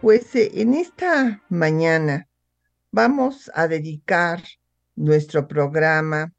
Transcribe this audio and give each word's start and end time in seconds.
Pues 0.00 0.34
eh, 0.34 0.50
en 0.54 0.72
esta 0.72 1.44
mañana 1.50 2.26
vamos 2.90 3.50
a 3.52 3.68
dedicar 3.68 4.42
nuestro 4.96 5.46
programa 5.46 6.32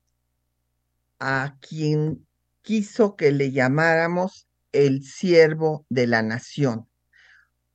a 1.20 1.60
quien 1.62 2.26
quiso 2.64 3.16
que 3.16 3.32
le 3.32 3.52
llamáramos 3.52 4.48
el 4.72 5.04
siervo 5.04 5.86
de 5.90 6.08
la 6.08 6.24
nación, 6.24 6.90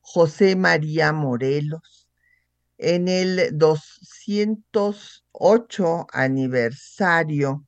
José 0.01 0.57
María 0.57 1.13
Morelos, 1.13 2.09
en 2.79 3.07
el 3.07 3.57
208 3.57 6.07
aniversario 6.11 7.65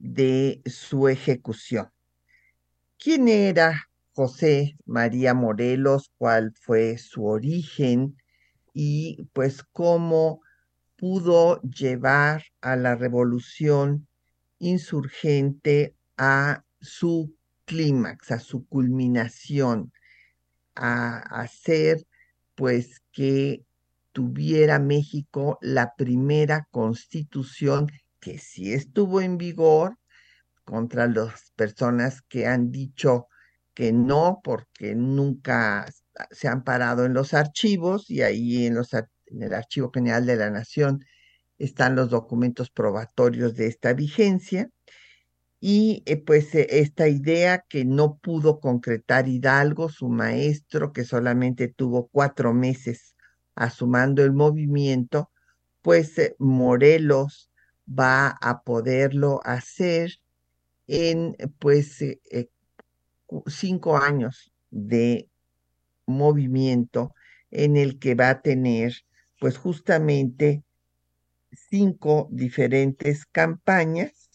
de 0.00 0.62
su 0.66 1.06
ejecución. 1.06 1.92
¿Quién 2.98 3.28
era 3.28 3.88
José 4.14 4.76
María 4.84 5.32
Morelos, 5.34 6.12
cuál 6.18 6.52
fue 6.54 6.98
su 6.98 7.26
origen 7.26 8.16
y 8.74 9.24
pues 9.32 9.62
cómo 9.72 10.40
pudo 10.96 11.60
llevar 11.62 12.44
a 12.60 12.76
la 12.76 12.94
revolución 12.94 14.06
insurgente 14.58 15.96
a 16.16 16.64
su 16.80 17.34
clímax, 17.64 18.30
a 18.32 18.38
su 18.38 18.66
culminación, 18.66 19.92
a 20.74 21.18
hacer 21.40 22.06
pues 22.54 23.00
que 23.12 23.64
tuviera 24.12 24.78
México 24.78 25.58
la 25.62 25.94
primera 25.96 26.68
constitución 26.70 27.90
que 28.20 28.38
sí 28.38 28.72
estuvo 28.74 29.20
en 29.20 29.38
vigor 29.38 29.98
contra 30.64 31.06
las 31.08 31.50
personas 31.56 32.22
que 32.22 32.46
han 32.46 32.70
dicho 32.70 33.26
que 33.74 33.92
no, 33.92 34.40
porque 34.44 34.94
nunca 34.94 35.86
se 36.30 36.48
han 36.48 36.62
parado 36.64 37.04
en 37.04 37.14
los 37.14 37.34
archivos 37.34 38.10
y 38.10 38.22
ahí 38.22 38.66
en, 38.66 38.74
los, 38.74 38.92
en 38.92 39.42
el 39.42 39.54
Archivo 39.54 39.90
General 39.92 40.26
de 40.26 40.36
la 40.36 40.50
Nación 40.50 41.04
están 41.58 41.96
los 41.96 42.10
documentos 42.10 42.70
probatorios 42.70 43.54
de 43.54 43.66
esta 43.66 43.92
vigencia. 43.94 44.70
Y 45.60 46.02
eh, 46.06 46.16
pues 46.16 46.54
eh, 46.54 46.66
esta 46.70 47.08
idea 47.08 47.64
que 47.68 47.84
no 47.84 48.18
pudo 48.18 48.58
concretar 48.58 49.28
Hidalgo, 49.28 49.88
su 49.88 50.08
maestro, 50.08 50.92
que 50.92 51.04
solamente 51.04 51.68
tuvo 51.68 52.08
cuatro 52.08 52.52
meses 52.52 53.14
asumando 53.54 54.24
el 54.24 54.32
movimiento, 54.32 55.30
pues 55.80 56.18
eh, 56.18 56.34
Morelos 56.38 57.50
va 57.88 58.28
a 58.40 58.62
poderlo 58.62 59.40
hacer 59.44 60.14
en 60.88 61.36
pues 61.58 61.98
cinco 63.46 63.96
años 63.96 64.52
de 64.70 65.28
movimiento 66.06 67.14
en 67.50 67.76
el 67.76 67.98
que 67.98 68.14
va 68.14 68.30
a 68.30 68.42
tener 68.42 68.94
pues 69.38 69.58
justamente 69.58 70.64
cinco 71.52 72.28
diferentes 72.30 73.26
campañas 73.26 74.30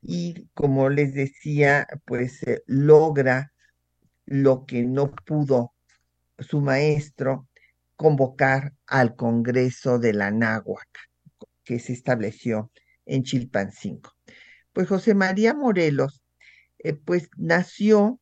y 0.00 0.48
como 0.54 0.88
les 0.88 1.14
decía 1.14 1.86
pues 2.04 2.42
eh, 2.42 2.62
logra 2.66 3.52
lo 4.26 4.66
que 4.66 4.82
no 4.82 5.12
pudo 5.12 5.72
su 6.38 6.60
maestro 6.60 7.48
convocar 7.96 8.74
al 8.86 9.14
Congreso 9.14 9.98
de 9.98 10.12
la 10.12 10.30
Náhuac 10.30 10.88
que 11.64 11.78
se 11.78 11.92
estableció 11.92 12.72
en 13.06 13.22
Chilpancingo. 13.22 14.10
Pues 14.72 14.88
José 14.88 15.14
María 15.14 15.54
Morelos 15.54 16.22
eh, 16.82 16.94
pues 16.94 17.28
nació 17.36 18.18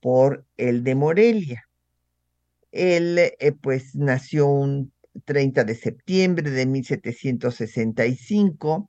por 0.00 0.46
el 0.56 0.82
de 0.84 0.94
Morelia. 0.94 1.68
Él 2.70 3.18
eh, 3.18 3.52
pues 3.60 3.94
nació 3.94 4.46
un 4.46 4.92
30 5.24 5.64
de 5.64 5.74
septiembre 5.74 6.50
de 6.50 6.66
1765, 6.66 8.88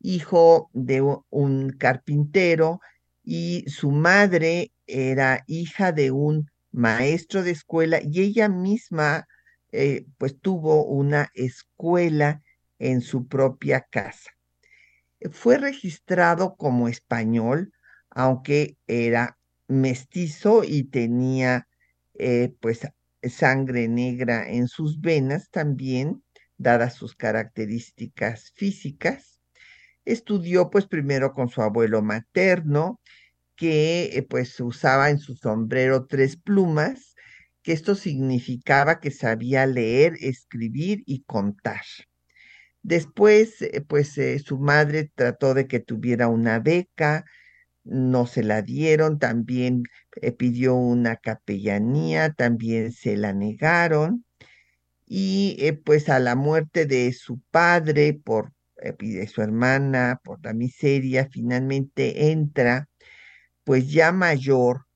hijo 0.00 0.70
de 0.72 1.02
un 1.30 1.70
carpintero 1.70 2.80
y 3.22 3.64
su 3.68 3.90
madre 3.90 4.73
era 4.86 5.44
hija 5.46 5.92
de 5.92 6.10
un 6.10 6.50
maestro 6.72 7.42
de 7.42 7.52
escuela 7.52 8.00
y 8.02 8.20
ella 8.20 8.48
misma 8.48 9.26
eh, 9.72 10.06
pues 10.18 10.38
tuvo 10.40 10.84
una 10.84 11.30
escuela 11.34 12.42
en 12.78 13.00
su 13.00 13.26
propia 13.26 13.86
casa. 13.90 14.30
Fue 15.30 15.58
registrado 15.58 16.56
como 16.56 16.88
español, 16.88 17.72
aunque 18.10 18.76
era 18.86 19.38
mestizo 19.68 20.64
y 20.64 20.84
tenía 20.84 21.66
eh, 22.14 22.54
pues 22.60 22.86
sangre 23.22 23.88
negra 23.88 24.48
en 24.48 24.68
sus 24.68 25.00
venas 25.00 25.50
también, 25.50 26.22
dadas 26.56 26.94
sus 26.94 27.16
características 27.16 28.52
físicas. 28.54 29.40
Estudió 30.04 30.70
pues 30.70 30.86
primero 30.86 31.32
con 31.32 31.48
su 31.48 31.62
abuelo 31.62 32.02
materno, 32.02 33.00
que 33.56 34.10
eh, 34.16 34.22
pues 34.22 34.58
usaba 34.60 35.10
en 35.10 35.18
su 35.18 35.36
sombrero 35.36 36.06
tres 36.06 36.36
plumas, 36.36 37.14
que 37.62 37.72
esto 37.72 37.94
significaba 37.94 39.00
que 39.00 39.10
sabía 39.10 39.66
leer, 39.66 40.14
escribir 40.20 41.02
y 41.06 41.22
contar. 41.24 41.82
Después, 42.82 43.62
eh, 43.62 43.80
pues 43.86 44.18
eh, 44.18 44.38
su 44.38 44.58
madre 44.58 45.10
trató 45.14 45.54
de 45.54 45.66
que 45.66 45.80
tuviera 45.80 46.28
una 46.28 46.58
beca, 46.60 47.24
no 47.84 48.26
se 48.26 48.42
la 48.42 48.62
dieron, 48.62 49.18
también 49.18 49.84
pidió 50.38 50.74
una 50.74 51.16
capellanía, 51.16 52.32
también 52.32 52.92
se 52.92 53.16
la 53.16 53.32
negaron. 53.32 54.24
Y 55.06 55.72
pues 55.84 56.08
a 56.08 56.18
la 56.18 56.34
muerte 56.34 56.86
de 56.86 57.12
su 57.12 57.40
padre 57.50 58.14
por, 58.14 58.52
de 58.98 59.26
su 59.28 59.42
hermana 59.42 60.20
por 60.24 60.42
la 60.44 60.54
miseria, 60.54 61.28
finalmente 61.30 62.30
entra 62.30 62.88
pues 63.64 63.90
ya 63.90 64.12
mayor, 64.12 64.86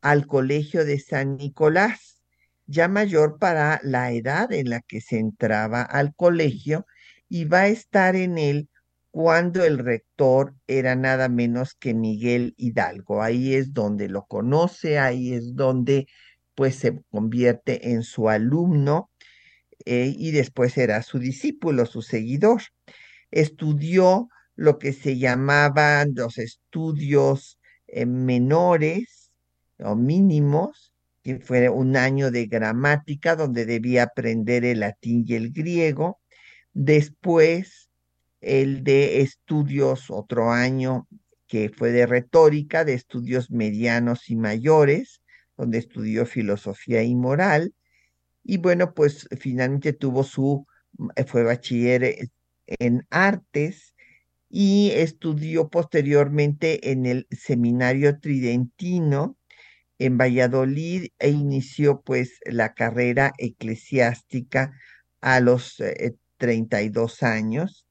al 0.00 0.26
colegio 0.26 0.84
de 0.84 0.98
San 1.00 1.36
Nicolás, 1.36 2.22
ya 2.66 2.88
mayor 2.88 3.38
para 3.38 3.80
la 3.82 4.12
edad 4.12 4.52
en 4.52 4.70
la 4.70 4.80
que 4.80 5.00
se 5.00 5.18
entraba 5.18 5.82
al 5.82 6.14
colegio 6.14 6.86
y 7.28 7.46
va 7.46 7.62
a 7.62 7.68
estar 7.68 8.16
en 8.16 8.38
él 8.38 8.68
cuando 9.10 9.64
el 9.64 9.78
rector 9.78 10.54
era 10.66 10.96
nada 10.96 11.28
menos 11.28 11.74
que 11.74 11.94
Miguel 11.94 12.54
Hidalgo. 12.56 13.22
Ahí 13.22 13.54
es 13.54 13.72
donde 13.72 14.08
lo 14.08 14.24
conoce, 14.26 14.98
ahí 14.98 15.34
es 15.34 15.54
donde 15.54 16.06
pues 16.54 16.76
se 16.76 17.00
convierte 17.10 17.92
en 17.92 18.02
su 18.02 18.28
alumno 18.28 19.10
eh, 19.84 20.14
y 20.16 20.32
después 20.32 20.76
era 20.78 21.02
su 21.02 21.18
discípulo, 21.18 21.86
su 21.86 22.02
seguidor. 22.02 22.62
Estudió 23.30 24.28
lo 24.56 24.78
que 24.78 24.92
se 24.92 25.18
llamaban 25.18 26.12
los 26.14 26.38
estudios 26.38 27.58
eh, 27.94 28.06
menores 28.06 29.30
o 29.78 29.94
mínimos, 29.94 30.92
que 31.22 31.38
fue 31.38 31.68
un 31.68 31.96
año 31.96 32.30
de 32.32 32.46
gramática 32.46 33.36
donde 33.36 33.66
debía 33.66 34.02
aprender 34.02 34.64
el 34.64 34.80
latín 34.80 35.24
y 35.26 35.34
el 35.34 35.52
griego. 35.52 36.20
Después, 36.72 37.88
el 38.40 38.82
de 38.82 39.20
estudios, 39.20 40.10
otro 40.10 40.50
año 40.50 41.06
que 41.46 41.70
fue 41.70 41.92
de 41.92 42.06
retórica, 42.06 42.84
de 42.84 42.94
estudios 42.94 43.50
medianos 43.50 44.28
y 44.28 44.36
mayores, 44.36 45.22
donde 45.56 45.78
estudió 45.78 46.26
filosofía 46.26 47.04
y 47.04 47.14
moral. 47.14 47.74
Y 48.42 48.58
bueno, 48.58 48.92
pues 48.92 49.28
finalmente 49.38 49.92
tuvo 49.92 50.24
su, 50.24 50.66
fue 51.26 51.44
bachiller 51.44 52.28
en 52.66 53.06
artes 53.10 53.93
y 54.56 54.92
estudió 54.92 55.68
posteriormente 55.68 56.92
en 56.92 57.06
el 57.06 57.26
Seminario 57.32 58.20
Tridentino 58.20 59.36
en 59.98 60.16
Valladolid 60.16 61.08
e 61.18 61.30
inició 61.30 62.02
pues 62.02 62.38
la 62.44 62.72
carrera 62.72 63.32
eclesiástica 63.38 64.72
a 65.20 65.40
los 65.40 65.82
32 66.36 67.24
años 67.24 67.84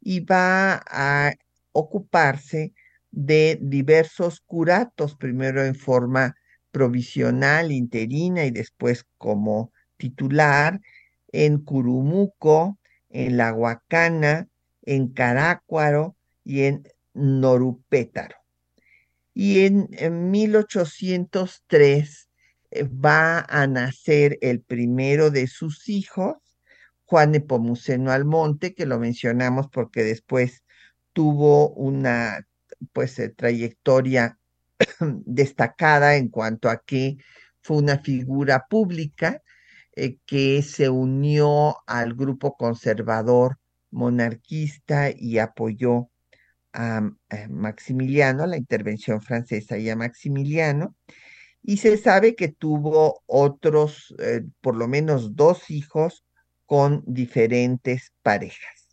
y 0.00 0.20
va 0.20 0.82
a 0.88 1.34
ocuparse 1.72 2.72
de 3.10 3.58
diversos 3.60 4.40
curatos, 4.40 5.14
primero 5.14 5.62
en 5.62 5.74
forma 5.74 6.36
provisional, 6.70 7.70
interina 7.70 8.46
y 8.46 8.50
después 8.50 9.04
como 9.18 9.74
titular 9.98 10.80
en 11.32 11.58
Curumuco, 11.58 12.78
en 13.10 13.36
La 13.36 13.52
Huacana, 13.52 14.48
en 14.88 15.08
Carácuaro 15.08 16.16
y 16.44 16.62
en 16.62 16.88
Norupétaro. 17.12 18.36
Y 19.34 19.66
en, 19.66 20.30
1803 20.30 22.30
eh, 22.70 22.84
va 22.84 23.40
a 23.40 23.66
nacer 23.66 24.38
el 24.40 24.62
primero 24.62 25.30
de 25.30 25.46
sus 25.46 25.90
hijos, 25.90 26.36
Juan 27.04 27.32
Nepomuceno 27.32 28.10
Almonte, 28.10 28.74
que 28.74 28.86
lo 28.86 28.98
mencionamos 28.98 29.66
porque 29.70 30.04
después 30.04 30.64
tuvo 31.12 31.68
una 31.70 32.46
pues 32.94 33.18
eh, 33.18 33.28
trayectoria 33.28 34.38
destacada 35.00 36.16
en 36.16 36.28
cuanto 36.28 36.70
a 36.70 36.78
que 36.78 37.18
fue 37.60 37.76
una 37.76 37.98
figura 37.98 38.64
pública 38.70 39.42
eh, 39.94 40.16
que 40.24 40.62
se 40.62 40.88
unió 40.88 41.76
al 41.86 42.14
grupo 42.14 42.56
conservador 42.56 43.58
monarquista 43.90 45.10
y 45.10 45.38
apoyó 45.38 46.10
a, 46.72 47.10
Maximiliano, 47.48 48.46
la 48.46 48.56
intervención 48.56 49.20
francesa 49.20 49.78
y 49.78 49.90
a 49.90 49.96
Maximiliano. 49.96 50.94
Y 51.62 51.78
se 51.78 51.96
sabe 51.96 52.34
que 52.34 52.48
tuvo 52.48 53.22
otros, 53.26 54.14
eh, 54.18 54.42
por 54.60 54.76
lo 54.76 54.88
menos 54.88 55.34
dos 55.34 55.70
hijos 55.70 56.24
con 56.66 57.02
diferentes 57.06 58.12
parejas. 58.22 58.88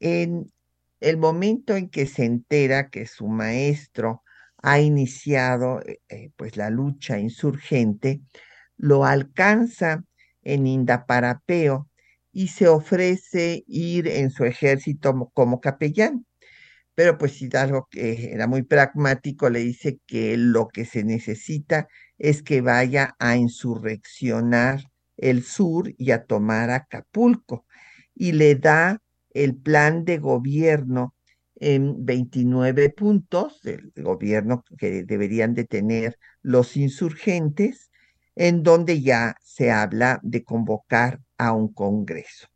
En 0.00 0.52
el 1.00 1.16
momento 1.16 1.76
en 1.76 1.88
que 1.88 2.06
se 2.06 2.24
entera 2.24 2.90
que 2.90 3.06
su 3.06 3.26
maestro 3.26 4.22
ha 4.58 4.80
iniciado 4.80 5.80
eh, 5.82 6.00
eh, 6.08 6.30
pues 6.36 6.56
la 6.56 6.70
lucha 6.70 7.18
insurgente, 7.18 8.22
lo 8.76 9.04
alcanza 9.04 10.04
en 10.42 10.66
Indaparapeo 10.66 11.88
y 12.34 12.48
se 12.48 12.68
ofrece 12.68 13.64
ir 13.68 14.08
en 14.08 14.30
su 14.30 14.44
ejército 14.44 15.30
como 15.32 15.60
capellán. 15.60 16.26
Pero 16.94 17.16
pues 17.16 17.40
Hidalgo, 17.40 17.88
que 17.90 18.32
era 18.32 18.46
muy 18.48 18.62
pragmático, 18.62 19.48
le 19.50 19.60
dice 19.60 20.00
que 20.06 20.36
lo 20.36 20.68
que 20.68 20.84
se 20.84 21.04
necesita 21.04 21.88
es 22.18 22.42
que 22.42 22.60
vaya 22.60 23.14
a 23.18 23.36
insurreccionar 23.36 24.82
el 25.16 25.44
sur 25.44 25.92
y 25.96 26.10
a 26.10 26.24
tomar 26.24 26.70
Acapulco. 26.70 27.66
Y 28.14 28.32
le 28.32 28.56
da 28.56 29.00
el 29.30 29.56
plan 29.56 30.04
de 30.04 30.18
gobierno 30.18 31.14
en 31.56 32.04
29 32.04 32.90
puntos 32.90 33.60
del 33.62 33.92
gobierno 33.96 34.64
que 34.78 35.04
deberían 35.04 35.54
de 35.54 35.64
tener 35.64 36.18
los 36.42 36.76
insurgentes, 36.76 37.90
en 38.36 38.64
donde 38.64 39.02
ya 39.02 39.36
se 39.40 39.70
habla 39.70 40.20
de 40.22 40.42
convocar 40.42 41.20
a 41.46 41.52
un 41.52 41.72
congreso. 41.72 42.48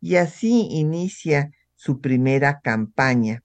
Y 0.00 0.16
así 0.16 0.68
inicia 0.70 1.50
su 1.74 2.00
primera 2.00 2.60
campaña, 2.60 3.42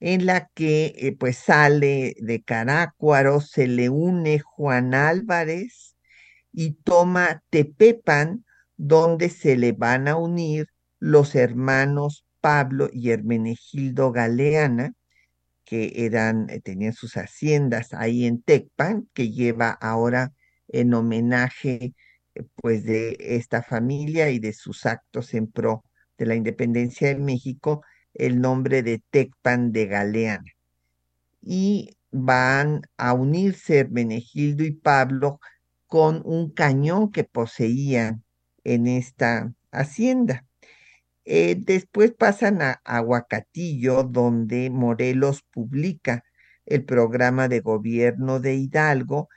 en 0.00 0.26
la 0.26 0.50
que 0.54 0.94
eh, 0.96 1.16
pues 1.18 1.38
sale 1.38 2.14
de 2.20 2.42
Carácuaro, 2.42 3.40
se 3.40 3.66
le 3.66 3.88
une 3.88 4.40
Juan 4.40 4.94
Álvarez 4.94 5.96
y 6.52 6.72
toma 6.72 7.42
Tepepan, 7.50 8.44
donde 8.76 9.30
se 9.30 9.56
le 9.56 9.72
van 9.72 10.06
a 10.06 10.16
unir 10.16 10.68
los 10.98 11.34
hermanos 11.34 12.26
Pablo 12.40 12.88
y 12.92 13.10
Hermenegildo 13.10 14.12
Galeana, 14.12 14.92
que 15.64 15.92
eran, 16.06 16.48
eh, 16.50 16.60
tenían 16.60 16.92
sus 16.92 17.16
haciendas 17.16 17.92
ahí 17.94 18.26
en 18.26 18.42
Tecpan, 18.42 19.08
que 19.14 19.30
lleva 19.30 19.70
ahora 19.70 20.32
en 20.68 20.94
homenaje 20.94 21.94
pues 22.56 22.84
de 22.84 23.16
esta 23.20 23.62
familia 23.62 24.30
y 24.30 24.38
de 24.38 24.52
sus 24.52 24.86
actos 24.86 25.34
en 25.34 25.46
pro 25.46 25.84
de 26.18 26.26
la 26.26 26.34
independencia 26.34 27.08
de 27.08 27.16
México, 27.16 27.82
el 28.14 28.40
nombre 28.40 28.82
de 28.82 29.02
Tecpan 29.10 29.72
de 29.72 29.86
Galeana. 29.86 30.52
Y 31.42 31.96
van 32.10 32.82
a 32.96 33.12
unirse 33.12 33.78
Hermenegildo 33.80 34.64
y 34.64 34.72
Pablo 34.72 35.40
con 35.86 36.22
un 36.24 36.50
cañón 36.50 37.12
que 37.12 37.24
poseían 37.24 38.24
en 38.64 38.86
esta 38.86 39.52
hacienda. 39.70 40.44
Eh, 41.24 41.56
después 41.58 42.12
pasan 42.12 42.62
a 42.62 42.80
Aguacatillo, 42.84 44.04
donde 44.04 44.70
Morelos 44.70 45.42
publica 45.42 46.24
el 46.66 46.84
programa 46.84 47.48
de 47.48 47.60
gobierno 47.60 48.40
de 48.40 48.54
Hidalgo, 48.54 49.28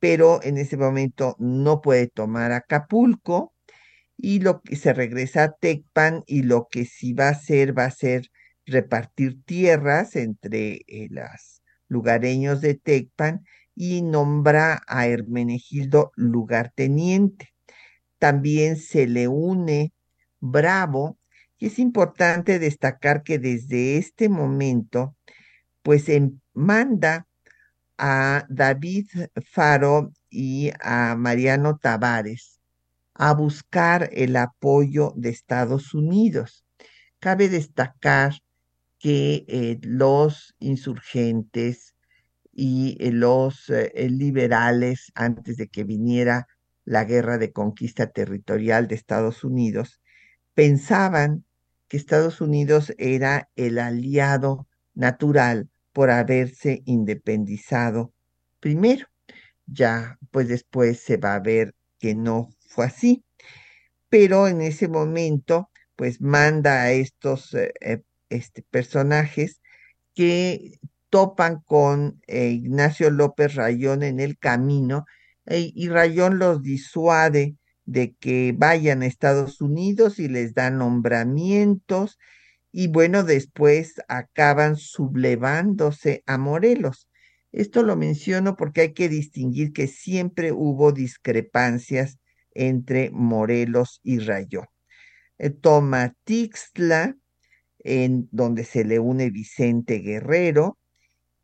pero 0.00 0.42
en 0.42 0.58
ese 0.58 0.76
momento 0.76 1.36
no 1.38 1.80
puede 1.80 2.08
tomar 2.08 2.52
Acapulco 2.52 3.54
y 4.16 4.40
lo 4.40 4.62
que 4.62 4.76
se 4.76 4.92
regresa 4.92 5.44
a 5.44 5.52
Tecpan 5.52 6.24
y 6.26 6.42
lo 6.42 6.68
que 6.70 6.84
sí 6.84 7.12
va 7.12 7.28
a 7.28 7.32
hacer 7.32 7.78
va 7.78 7.84
a 7.84 7.90
ser 7.90 8.30
repartir 8.66 9.42
tierras 9.44 10.16
entre 10.16 10.80
eh, 10.86 11.08
los 11.10 11.62
lugareños 11.88 12.60
de 12.60 12.74
Tecpan 12.74 13.44
y 13.74 14.02
nombra 14.02 14.82
a 14.86 15.06
Hermenegildo 15.06 16.12
lugarteniente. 16.16 17.50
También 18.18 18.76
se 18.76 19.06
le 19.06 19.28
une 19.28 19.92
Bravo, 20.40 21.18
y 21.58 21.66
es 21.66 21.78
importante 21.78 22.58
destacar 22.58 23.22
que 23.22 23.38
desde 23.38 23.98
este 23.98 24.30
momento, 24.30 25.14
pues 25.82 26.06
manda 26.54 27.26
a 28.02 28.46
David 28.48 29.08
Faro 29.44 30.12
y 30.30 30.72
a 30.80 31.14
Mariano 31.16 31.76
Tavares 31.76 32.58
a 33.12 33.34
buscar 33.34 34.08
el 34.12 34.36
apoyo 34.36 35.12
de 35.16 35.28
Estados 35.28 35.92
Unidos. 35.92 36.64
Cabe 37.18 37.50
destacar 37.50 38.32
que 38.98 39.44
eh, 39.48 39.78
los 39.82 40.54
insurgentes 40.58 41.94
y 42.52 42.96
eh, 43.00 43.12
los 43.12 43.68
eh, 43.68 44.08
liberales, 44.08 45.12
antes 45.14 45.58
de 45.58 45.68
que 45.68 45.84
viniera 45.84 46.46
la 46.86 47.04
guerra 47.04 47.36
de 47.36 47.52
conquista 47.52 48.06
territorial 48.10 48.88
de 48.88 48.94
Estados 48.94 49.44
Unidos, 49.44 50.00
pensaban 50.54 51.44
que 51.88 51.98
Estados 51.98 52.40
Unidos 52.40 52.94
era 52.96 53.50
el 53.56 53.78
aliado 53.78 54.66
natural 54.94 55.69
por 55.92 56.10
haberse 56.10 56.82
independizado 56.84 58.12
primero. 58.60 59.06
Ya, 59.66 60.18
pues 60.30 60.48
después 60.48 61.00
se 61.00 61.16
va 61.16 61.34
a 61.34 61.40
ver 61.40 61.74
que 61.98 62.14
no 62.14 62.50
fue 62.60 62.86
así. 62.86 63.24
Pero 64.08 64.48
en 64.48 64.60
ese 64.60 64.88
momento, 64.88 65.70
pues 65.96 66.20
manda 66.20 66.82
a 66.82 66.92
estos 66.92 67.54
eh, 67.54 67.72
eh, 67.80 68.02
este, 68.30 68.62
personajes 68.62 69.60
que 70.14 70.78
topan 71.10 71.60
con 71.60 72.20
eh, 72.26 72.48
Ignacio 72.48 73.10
López 73.10 73.54
Rayón 73.54 74.02
en 74.02 74.20
el 74.20 74.38
camino 74.38 75.06
y 75.46 75.88
Rayón 75.88 76.38
los 76.38 76.62
disuade 76.62 77.56
de 77.84 78.14
que 78.14 78.54
vayan 78.56 79.02
a 79.02 79.06
Estados 79.06 79.60
Unidos 79.60 80.20
y 80.20 80.28
les 80.28 80.54
dan 80.54 80.78
nombramientos 80.78 82.18
y 82.72 82.88
bueno, 82.88 83.24
después 83.24 83.94
acaban 84.08 84.76
sublevándose 84.76 86.22
a 86.26 86.38
Morelos. 86.38 87.08
Esto 87.52 87.82
lo 87.82 87.96
menciono 87.96 88.56
porque 88.56 88.82
hay 88.82 88.92
que 88.92 89.08
distinguir 89.08 89.72
que 89.72 89.88
siempre 89.88 90.52
hubo 90.52 90.92
discrepancias 90.92 92.18
entre 92.52 93.10
Morelos 93.10 94.00
y 94.02 94.18
Rayón. 94.20 94.66
Eh, 95.38 95.50
toma 95.50 96.14
Tixla, 96.24 97.16
en 97.80 98.28
donde 98.30 98.64
se 98.64 98.84
le 98.84 98.98
une 98.98 99.30
Vicente 99.30 99.98
Guerrero, 99.98 100.78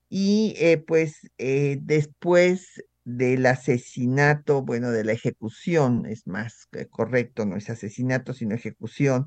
y 0.08 0.54
eh, 0.58 0.78
pues 0.78 1.28
eh, 1.38 1.78
después 1.80 2.82
del 3.04 3.46
asesinato, 3.46 4.62
bueno, 4.62 4.90
de 4.90 5.04
la 5.04 5.12
ejecución, 5.12 6.06
es 6.06 6.26
más 6.26 6.68
correcto, 6.90 7.46
no 7.46 7.56
es 7.56 7.70
asesinato, 7.70 8.34
sino 8.34 8.54
ejecución 8.54 9.26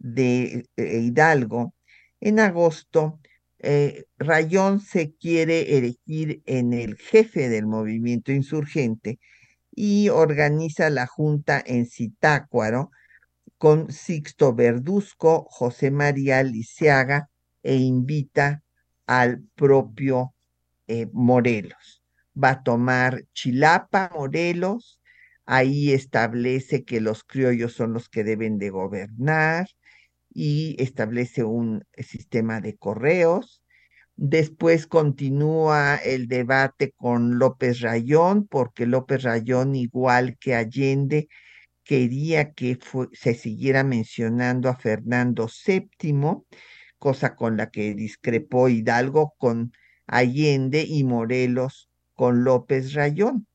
de 0.00 0.66
eh, 0.76 0.98
Hidalgo, 0.98 1.74
en 2.20 2.40
agosto, 2.40 3.20
eh, 3.60 4.06
Rayón 4.18 4.80
se 4.80 5.14
quiere 5.14 5.76
elegir 5.78 6.42
en 6.46 6.72
el 6.72 6.96
jefe 6.96 7.48
del 7.48 7.66
movimiento 7.66 8.32
insurgente 8.32 9.20
y 9.70 10.08
organiza 10.08 10.90
la 10.90 11.06
junta 11.06 11.62
en 11.64 11.86
Zitácuaro 11.86 12.90
con 13.58 13.92
Sixto 13.92 14.54
Verduzco, 14.54 15.46
José 15.50 15.90
María 15.90 16.42
Liceaga 16.42 17.28
e 17.62 17.76
invita 17.76 18.62
al 19.06 19.42
propio 19.54 20.34
eh, 20.88 21.06
Morelos. 21.12 22.02
Va 22.42 22.50
a 22.50 22.62
tomar 22.62 23.24
Chilapa, 23.34 24.10
Morelos, 24.14 25.00
Ahí 25.52 25.92
establece 25.92 26.84
que 26.84 27.00
los 27.00 27.24
criollos 27.24 27.72
son 27.72 27.92
los 27.92 28.08
que 28.08 28.22
deben 28.22 28.58
de 28.58 28.70
gobernar 28.70 29.66
y 30.32 30.76
establece 30.78 31.44
un 31.44 31.84
sistema 31.98 32.60
de 32.60 32.76
correos. 32.76 33.62
Después 34.16 34.86
continúa 34.86 35.96
el 35.96 36.28
debate 36.28 36.92
con 36.96 37.38
López 37.38 37.80
Rayón, 37.80 38.46
porque 38.46 38.86
López 38.86 39.22
Rayón, 39.22 39.74
igual 39.74 40.36
que 40.38 40.54
Allende, 40.54 41.28
quería 41.84 42.52
que 42.52 42.78
se 43.12 43.34
siguiera 43.34 43.82
mencionando 43.82 44.68
a 44.68 44.76
Fernando 44.76 45.48
VII, 45.48 46.44
cosa 46.98 47.34
con 47.34 47.56
la 47.56 47.70
que 47.70 47.94
discrepó 47.94 48.68
Hidalgo 48.68 49.34
con 49.38 49.72
Allende 50.06 50.84
y 50.86 51.04
Morelos 51.04 51.88
con 52.14 52.44
López 52.44 52.92
Rayón. 52.92 53.46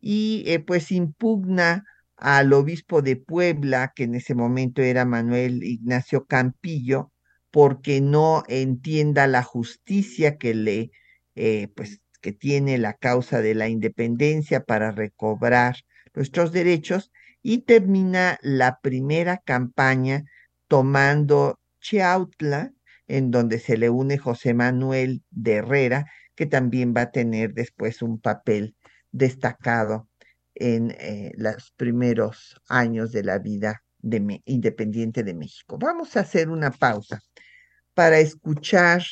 Y 0.00 0.42
eh, 0.46 0.58
pues 0.58 0.90
impugna 0.90 1.84
al 2.22 2.52
obispo 2.52 3.02
de 3.02 3.16
Puebla, 3.16 3.92
que 3.96 4.04
en 4.04 4.14
ese 4.14 4.36
momento 4.36 4.80
era 4.80 5.04
Manuel 5.04 5.64
Ignacio 5.64 6.24
Campillo, 6.26 7.12
porque 7.50 8.00
no 8.00 8.44
entienda 8.48 9.26
la 9.26 9.42
justicia 9.42 10.38
que 10.38 10.54
le, 10.54 10.92
eh, 11.34 11.68
pues, 11.74 12.00
que 12.20 12.32
tiene 12.32 12.78
la 12.78 12.94
causa 12.94 13.40
de 13.40 13.56
la 13.56 13.68
independencia 13.68 14.62
para 14.62 14.92
recobrar 14.92 15.76
nuestros 16.14 16.52
derechos 16.52 17.10
y 17.42 17.62
termina 17.62 18.38
la 18.40 18.78
primera 18.80 19.38
campaña 19.38 20.24
tomando 20.68 21.58
Chiautla, 21.80 22.72
en 23.08 23.32
donde 23.32 23.58
se 23.58 23.76
le 23.76 23.90
une 23.90 24.16
José 24.16 24.54
Manuel 24.54 25.24
de 25.30 25.54
Herrera, 25.54 26.06
que 26.36 26.46
también 26.46 26.94
va 26.96 27.02
a 27.02 27.10
tener 27.10 27.52
después 27.52 28.00
un 28.00 28.20
papel 28.20 28.76
destacado 29.10 30.08
en 30.62 30.92
eh, 30.92 31.32
los 31.36 31.72
primeros 31.76 32.54
años 32.68 33.10
de 33.10 33.24
la 33.24 33.38
vida 33.38 33.82
independiente 34.44 35.24
de 35.24 35.34
México. 35.34 35.76
Vamos 35.76 36.16
a 36.16 36.20
hacer 36.20 36.50
una 36.50 36.70
pausa 36.70 37.20
para 37.94 38.20
escuchar 38.20 39.02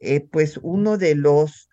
eh, 0.00 0.26
pues 0.28 0.58
uno 0.60 0.98
de 0.98 1.14
los 1.14 1.68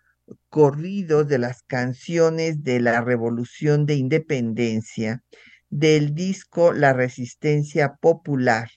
corridos 0.48 1.26
de 1.26 1.38
las 1.38 1.64
canciones 1.64 2.62
de 2.62 2.78
la 2.78 3.00
Revolución 3.00 3.84
de 3.84 3.96
Independencia 3.96 5.24
del 5.70 6.14
disco 6.14 6.72
La 6.72 6.92
Resistencia 6.92 7.96
Popular, 8.00 8.70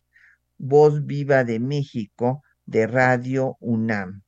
Voz 0.57 1.05
Viva 1.05 1.43
de 1.43 1.59
México 1.59 2.41
de 2.65 2.87
Radio 2.87 3.55
UNAM, 3.59 4.23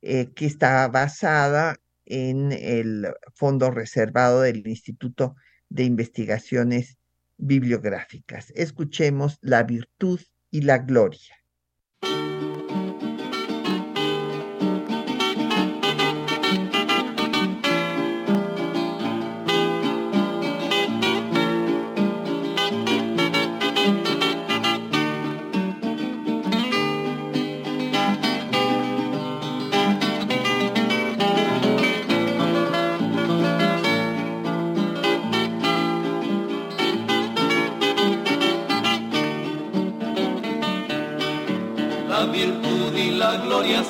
eh, 0.00 0.32
que 0.34 0.46
está 0.46 0.88
basada 0.88 1.76
en 2.06 2.52
el 2.52 3.08
fondo 3.34 3.70
reservado 3.70 4.42
del 4.42 4.66
Instituto 4.66 5.36
de 5.68 5.84
Investigaciones 5.84 6.98
Bibliográficas. 7.36 8.52
Escuchemos 8.54 9.38
La 9.42 9.62
virtud 9.64 10.20
y 10.50 10.62
la 10.62 10.78
gloria. 10.78 11.36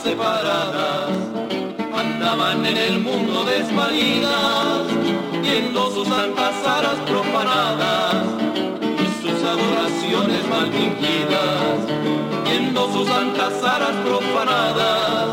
Separadas, 0.06 1.10
andaban 1.92 2.64
en 2.64 2.76
el 2.76 3.00
mundo 3.00 3.44
desvalidas, 3.44 4.86
viendo 5.42 5.90
sus 5.90 6.06
santas 6.06 6.54
aras 6.64 6.98
profanadas 7.10 8.14
y 9.02 9.06
sus 9.20 9.42
adoraciones 9.42 10.48
mal 10.48 10.70
fingidas, 10.70 11.78
viendo 12.44 12.92
sus 12.92 13.08
santas 13.08 13.54
aras 13.64 13.96
profanadas 14.06 15.26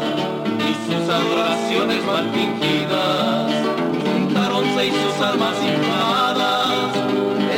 y 0.70 0.72
sus 0.86 1.06
adoraciones 1.08 2.04
mal 2.06 2.26
fingidas, 2.34 3.52
juntaronse 4.04 4.88
y 4.88 4.92
sus 4.92 5.22
almas 5.22 5.56
inflamadas, 5.62 6.90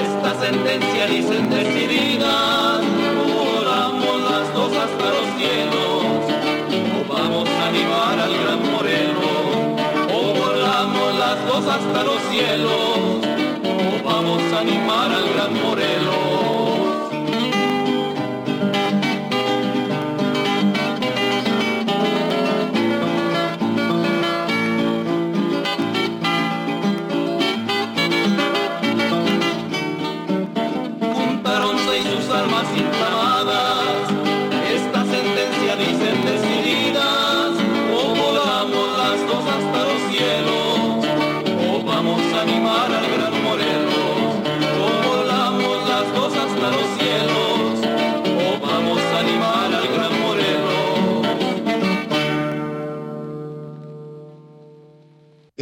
esta 0.04 0.32
sentencia 0.46 1.08
dicen 1.08 1.50
decididas, 1.50 2.65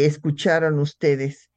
escucharon 0.05 0.79
ustedes 0.79 1.49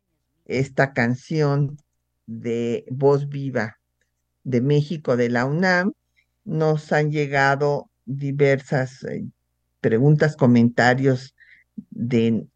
esta 0.45 0.93
canción 0.93 1.79
de 2.27 2.85
Voz 2.91 3.29
Viva 3.29 3.79
de 4.45 4.61
México 4.61 5.17
de 5.17 5.29
la 5.29 5.45
UNAM, 5.45 5.93
nos 6.45 6.93
han 6.93 7.11
llegado 7.11 7.91
diversas 8.05 9.03
eh, 9.05 9.27
preguntas, 9.81 10.37
comentarios 10.37 11.35
de 11.91 12.47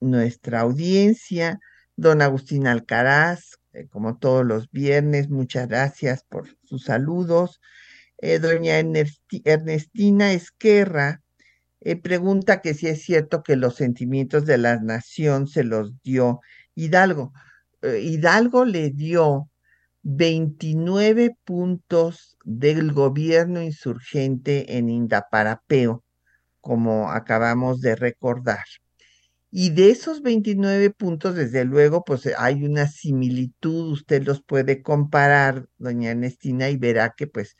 nuestra 0.00 0.60
audiencia. 0.60 1.58
Don 1.96 2.22
Agustín 2.22 2.66
Alcaraz, 2.66 3.58
eh, 3.72 3.86
como 3.88 4.18
todos 4.18 4.46
los 4.46 4.70
viernes, 4.70 5.28
muchas 5.28 5.68
gracias 5.68 6.24
por 6.28 6.48
sus 6.62 6.84
saludos. 6.84 7.60
Eh, 8.18 8.38
doña 8.38 8.78
Ernestina 8.78 10.32
Esquerra 10.32 11.22
eh, 11.84 11.96
pregunta 11.96 12.60
que 12.60 12.74
si 12.74 12.88
es 12.88 13.02
cierto 13.02 13.42
que 13.42 13.56
los 13.56 13.76
sentimientos 13.76 14.46
de 14.46 14.58
la 14.58 14.78
nación 14.80 15.46
se 15.48 15.64
los 15.64 16.00
dio 16.02 16.40
Hidalgo. 16.74 17.32
Eh, 17.82 18.00
Hidalgo 18.00 18.64
le 18.64 18.90
dio 18.90 19.50
29 20.02 21.36
puntos 21.44 22.36
del 22.44 22.92
gobierno 22.92 23.62
insurgente 23.62 24.76
en 24.78 24.88
Indaparapeo, 24.90 26.04
como 26.60 27.10
acabamos 27.10 27.80
de 27.80 27.96
recordar. 27.96 28.64
Y 29.50 29.70
de 29.70 29.90
esos 29.90 30.22
29 30.22 30.90
puntos, 30.90 31.34
desde 31.34 31.64
luego, 31.64 32.04
pues 32.04 32.26
hay 32.38 32.64
una 32.64 32.88
similitud, 32.88 33.92
usted 33.92 34.24
los 34.24 34.42
puede 34.42 34.82
comparar, 34.82 35.68
doña 35.78 36.10
Ernestina, 36.10 36.70
y 36.70 36.76
verá 36.78 37.14
que 37.16 37.26
pues 37.26 37.56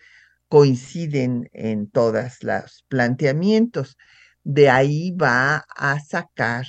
coinciden 0.53 1.49
en 1.55 1.89
todos 1.89 2.43
los 2.43 2.85
planteamientos. 2.89 3.97
De 4.45 4.69
ahí 4.69 5.11
va 5.13 5.65
a 5.75 5.99
sacar 6.01 6.67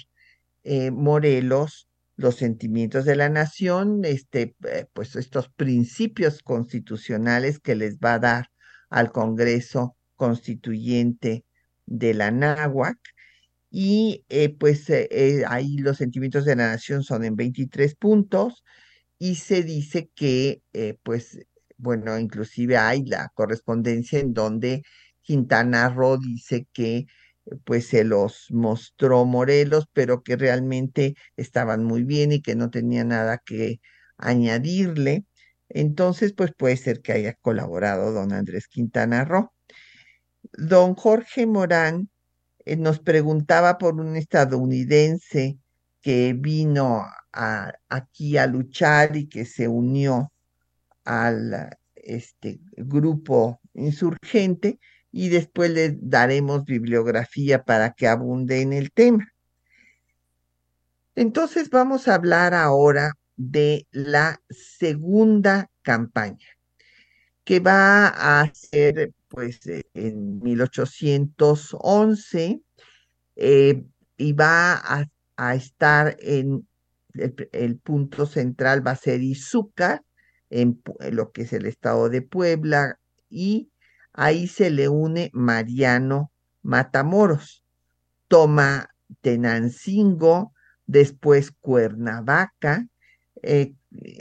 eh, 0.63 0.89
Morelos 0.89 1.89
los 2.15 2.37
sentimientos 2.37 3.03
de 3.03 3.17
la 3.17 3.27
nación, 3.27 4.05
este, 4.05 4.55
eh, 4.69 4.85
pues 4.93 5.17
estos 5.17 5.49
principios 5.49 6.41
constitucionales 6.43 7.59
que 7.59 7.75
les 7.75 7.97
va 7.97 8.13
a 8.13 8.19
dar 8.19 8.51
al 8.89 9.11
Congreso 9.11 9.97
Constituyente 10.15 11.43
de 11.85 12.13
la 12.13 12.31
Náhuac. 12.31 12.97
Y 13.69 14.23
eh, 14.29 14.47
pues 14.47 14.89
ahí 15.45 15.75
los 15.79 15.97
sentimientos 15.97 16.45
de 16.45 16.55
la 16.55 16.67
nación 16.67 17.03
son 17.03 17.25
en 17.25 17.35
23 17.35 17.95
puntos 17.95 18.63
y 19.19 19.35
se 19.35 19.61
dice 19.61 20.09
que 20.15 20.61
pues 21.03 21.37
bueno, 21.77 22.17
inclusive 22.19 22.77
hay 22.77 23.05
la 23.05 23.29
correspondencia 23.33 24.19
en 24.19 24.33
donde 24.33 24.83
Quintana 25.21 25.89
Roo 25.89 26.17
dice 26.17 26.67
que 26.73 27.07
pues 27.65 27.87
se 27.87 28.03
los 28.03 28.47
mostró 28.51 29.25
Morelos, 29.25 29.87
pero 29.93 30.23
que 30.23 30.35
realmente 30.37 31.15
estaban 31.37 31.83
muy 31.83 32.03
bien 32.03 32.31
y 32.31 32.41
que 32.41 32.55
no 32.55 32.69
tenía 32.69 33.03
nada 33.03 33.39
que 33.45 33.79
añadirle. 34.17 35.25
Entonces, 35.69 36.33
pues 36.33 36.51
puede 36.57 36.77
ser 36.77 37.01
que 37.01 37.13
haya 37.13 37.33
colaborado 37.33 38.11
don 38.13 38.33
Andrés 38.33 38.67
Quintana 38.67 39.25
Roo. 39.25 39.51
Don 40.53 40.95
Jorge 40.95 41.45
Morán 41.45 42.09
eh, 42.65 42.75
nos 42.77 42.99
preguntaba 42.99 43.77
por 43.77 43.95
un 43.95 44.15
estadounidense 44.15 45.57
que 46.01 46.33
vino 46.37 47.05
aquí 47.31 48.37
a 48.37 48.45
luchar 48.47 49.15
y 49.17 49.27
que 49.29 49.45
se 49.45 49.67
unió 49.67 50.32
al 51.03 51.77
este, 51.95 52.59
grupo 52.77 53.59
insurgente 53.73 54.79
y 55.11 55.29
después 55.29 55.71
le 55.71 55.97
daremos 56.01 56.65
bibliografía 56.65 57.63
para 57.63 57.93
que 57.93 58.07
abunde 58.07 58.61
en 58.61 58.73
el 58.73 58.91
tema. 58.91 59.27
Entonces 61.15 61.69
vamos 61.69 62.07
a 62.07 62.15
hablar 62.15 62.55
ahora 62.55 63.13
de 63.35 63.87
la 63.91 64.41
segunda 64.49 65.69
campaña, 65.81 66.47
que 67.43 67.59
va 67.59 68.07
a 68.07 68.49
ser 68.53 69.11
pues 69.27 69.59
en 69.93 70.39
1811 70.41 72.61
eh, 73.35 73.83
y 74.17 74.33
va 74.33 75.07
a, 75.35 75.55
estar 75.55 76.15
en 76.19 76.67
el, 77.15 77.77
punto 77.77 78.27
central 78.27 78.85
va 78.85 78.91
a 78.91 78.95
ser 78.95 79.21
Izúcar, 79.21 80.03
en, 80.53 80.81
lo 81.11 81.31
que 81.31 81.43
es 81.43 81.53
el 81.53 81.65
estado 81.65 82.09
de 82.09 82.21
Puebla, 82.21 82.99
y 83.29 83.71
ahí 84.13 84.47
se 84.47 84.69
le 84.69 84.87
une 84.87 85.31
Mariano 85.33 86.31
Matamoros. 86.61 87.65
Toma 88.27 88.89
Tenancingo, 89.21 90.53
después 90.85 91.51
Cuernavaca. 91.51 92.87
Eh, 93.41 93.73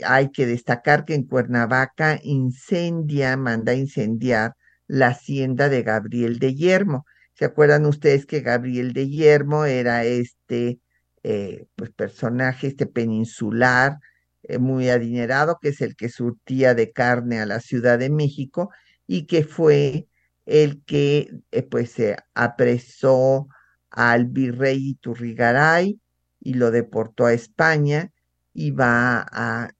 hay 0.05 0.31
que 0.31 0.45
destacar 0.45 1.05
que 1.05 1.13
en 1.13 1.23
Cuernavaca 1.23 2.19
incendia, 2.23 3.37
manda 3.37 3.75
incendiar 3.75 4.55
la 4.87 5.09
hacienda 5.09 5.69
de 5.69 5.83
Gabriel 5.83 6.39
de 6.39 6.55
Yermo. 6.55 7.05
¿Se 7.35 7.45
acuerdan 7.45 7.85
ustedes 7.85 8.25
que 8.25 8.41
Gabriel 8.41 8.93
de 8.93 9.09
Yermo 9.09 9.65
era 9.65 10.03
este 10.03 10.79
eh, 11.23 11.67
pues, 11.75 11.91
personaje, 11.91 12.67
este 12.67 12.85
peninsular, 12.85 13.99
eh, 14.43 14.57
muy 14.57 14.89
adinerado, 14.89 15.57
que 15.61 15.69
es 15.69 15.81
el 15.81 15.95
que 15.95 16.09
surtía 16.09 16.75
de 16.75 16.91
carne 16.91 17.39
a 17.39 17.45
la 17.45 17.59
Ciudad 17.59 17.99
de 17.99 18.09
México 18.09 18.71
y 19.07 19.25
que 19.25 19.43
fue 19.43 20.07
el 20.45 20.83
que 20.85 21.29
eh, 21.51 21.63
pues 21.63 21.91
se 21.91 22.17
apresó 22.33 23.47
al 23.89 24.25
virrey 24.25 24.89
Iturrigaray 24.89 25.99
y 26.39 26.53
lo 26.55 26.71
deportó 26.71 27.25
a 27.25 27.33
España 27.33 28.11
y 28.53 28.71
va 28.71 29.25
a 29.31 29.71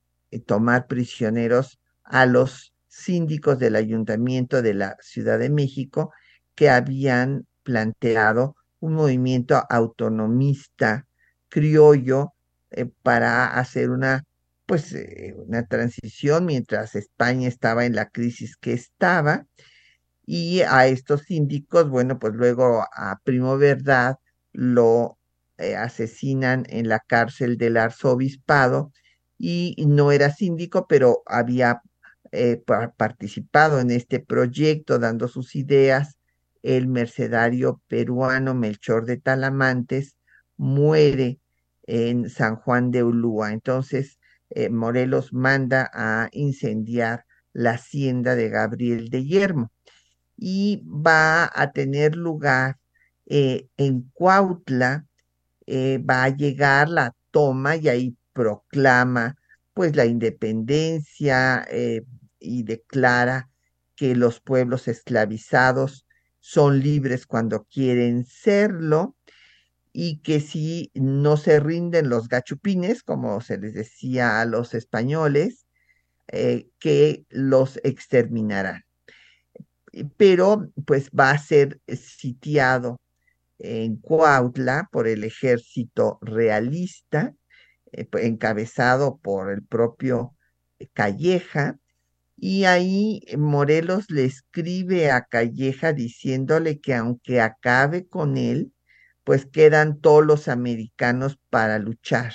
tomar 0.45 0.87
prisioneros 0.87 1.79
a 2.03 2.25
los 2.25 2.73
síndicos 2.87 3.59
del 3.59 3.75
ayuntamiento 3.75 4.61
de 4.61 4.73
la 4.75 4.97
Ciudad 5.01 5.39
de 5.39 5.49
México 5.49 6.13
que 6.55 6.69
habían 6.69 7.47
planteado 7.63 8.55
un 8.79 8.93
movimiento 8.93 9.61
autonomista 9.69 11.07
criollo 11.49 12.33
eh, 12.71 12.85
para 13.01 13.47
hacer 13.47 13.89
una 13.89 14.23
pues 14.65 14.93
eh, 14.93 15.33
una 15.37 15.65
transición 15.67 16.45
mientras 16.45 16.95
España 16.95 17.47
estaba 17.47 17.85
en 17.85 17.95
la 17.95 18.09
crisis 18.09 18.57
que 18.57 18.73
estaba 18.73 19.45
y 20.25 20.61
a 20.61 20.87
estos 20.87 21.23
síndicos 21.23 21.89
bueno 21.89 22.19
pues 22.19 22.33
luego 22.33 22.83
a 22.93 23.19
Primo 23.23 23.57
Verdad 23.57 24.17
lo 24.53 25.17
eh, 25.57 25.75
asesinan 25.75 26.65
en 26.69 26.87
la 26.89 26.99
cárcel 26.99 27.57
del 27.57 27.77
arzobispado 27.77 28.91
y 29.37 29.75
no 29.87 30.11
era 30.11 30.31
síndico 30.31 30.87
pero 30.87 31.23
había 31.25 31.81
participado 32.97 33.79
en 33.79 33.91
este 33.91 34.19
proyecto 34.19 34.97
dando 34.99 35.27
sus 35.27 35.55
ideas 35.55 36.17
el 36.63 36.87
mercedario 36.87 37.81
peruano 37.87 38.55
Melchor 38.55 39.05
de 39.05 39.17
Talamantes 39.17 40.17
muere 40.57 41.39
en 41.83 42.29
San 42.29 42.55
Juan 42.55 42.89
de 42.89 43.03
Ulúa. 43.03 43.51
Entonces, 43.51 44.17
eh, 44.55 44.69
Morelos 44.69 45.33
manda 45.33 45.89
a 45.93 46.29
incendiar 46.31 47.25
la 47.53 47.71
hacienda 47.71 48.35
de 48.35 48.49
Gabriel 48.49 49.09
de 49.09 49.25
Yermo. 49.25 49.71
Y 50.37 50.83
va 50.85 51.51
a 51.53 51.71
tener 51.71 52.15
lugar 52.15 52.77
eh, 53.25 53.67
en 53.77 54.09
Cuautla, 54.13 55.05
eh, 55.65 55.99
va 55.99 56.23
a 56.25 56.29
llegar 56.29 56.89
la 56.89 57.15
toma 57.31 57.75
y 57.75 57.89
ahí 57.89 58.17
proclama 58.33 59.35
pues 59.73 59.95
la 59.95 60.05
independencia 60.05 61.65
y 62.39 62.63
declara 62.63 63.49
que 63.95 64.15
los 64.15 64.39
pueblos 64.39 64.87
esclavizados 64.87 66.05
son 66.39 66.79
libres 66.79 67.25
cuando 67.25 67.63
quieren 67.63 68.25
serlo 68.25 69.15
y 69.93 70.17
que 70.17 70.39
si 70.39 70.91
no 70.95 71.37
se 71.37 71.59
rinden 71.59 72.09
los 72.09 72.27
gachupines, 72.27 73.03
como 73.03 73.39
se 73.41 73.59
les 73.59 73.75
decía 73.75 74.41
a 74.41 74.45
los 74.45 74.73
españoles, 74.73 75.67
eh, 76.27 76.67
que 76.79 77.25
los 77.29 77.79
exterminarán. 77.83 78.83
Pero 80.17 80.71
pues 80.85 81.11
va 81.11 81.29
a 81.29 81.37
ser 81.37 81.79
sitiado 81.87 82.99
en 83.59 83.97
Cuautla 83.97 84.89
por 84.91 85.07
el 85.07 85.23
ejército 85.23 86.17
realista, 86.21 87.35
eh, 87.91 88.07
encabezado 88.13 89.17
por 89.17 89.51
el 89.51 89.63
propio 89.63 90.35
Calleja, 90.93 91.77
y 92.35 92.65
ahí 92.65 93.21
Morelos 93.37 94.09
le 94.09 94.25
escribe 94.25 95.11
a 95.11 95.23
Calleja 95.25 95.93
diciéndole 95.93 96.79
que 96.79 96.95
aunque 96.95 97.39
acabe 97.39 98.07
con 98.07 98.37
él, 98.37 98.73
pues 99.23 99.45
quedan 99.45 99.99
todos 99.99 100.25
los 100.25 100.47
americanos 100.47 101.39
para 101.49 101.79
luchar 101.79 102.33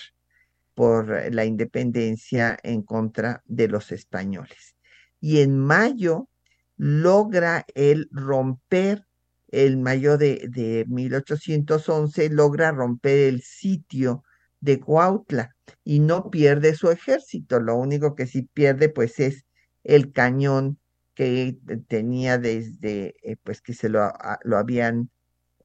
por 0.75 1.33
la 1.33 1.45
independencia 1.45 2.59
en 2.63 2.83
contra 2.83 3.43
de 3.47 3.69
los 3.69 3.93
españoles. 3.93 4.77
Y 5.21 5.41
en 5.41 5.59
mayo 5.59 6.29
logra 6.77 7.67
él 7.75 8.09
romper, 8.13 9.07
el 9.49 9.77
mayo 9.79 10.19
de, 10.19 10.47
de 10.49 10.85
1811, 10.89 12.31
logra 12.31 12.71
romper 12.71 13.19
el 13.29 13.43
sitio 13.43 14.23
de 14.61 14.81
Cuautla 14.81 15.57
y 15.85 16.01
no 16.01 16.31
pierde 16.31 16.75
su 16.75 16.91
ejército. 16.91 17.61
Lo 17.61 17.77
único 17.77 18.15
que 18.15 18.27
sí 18.27 18.43
pierde 18.43 18.89
pues 18.89 19.19
es 19.21 19.45
el 19.85 20.13
cañón 20.13 20.79
que 21.15 21.59
tenía 21.89 22.39
desde, 22.39 23.17
eh, 23.23 23.37
pues 23.43 23.61
que 23.61 23.75
se 23.75 23.89
lo, 23.89 24.13
lo, 24.45 24.57
habían 24.57 25.11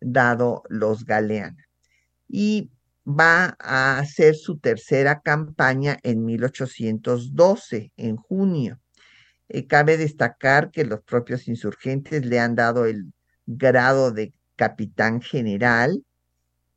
dado 0.05 0.63
los 0.69 1.05
galeanos. 1.05 1.63
Y 2.27 2.71
va 3.05 3.55
a 3.59 3.99
hacer 3.99 4.35
su 4.35 4.57
tercera 4.57 5.21
campaña 5.21 5.97
en 6.03 6.25
1812, 6.25 7.91
en 7.97 8.15
junio. 8.15 8.79
Eh, 9.49 9.67
cabe 9.67 9.97
destacar 9.97 10.71
que 10.71 10.85
los 10.85 11.01
propios 11.01 11.47
insurgentes 11.47 12.25
le 12.25 12.39
han 12.39 12.55
dado 12.55 12.85
el 12.85 13.13
grado 13.45 14.11
de 14.11 14.33
capitán 14.55 15.21
general 15.21 16.03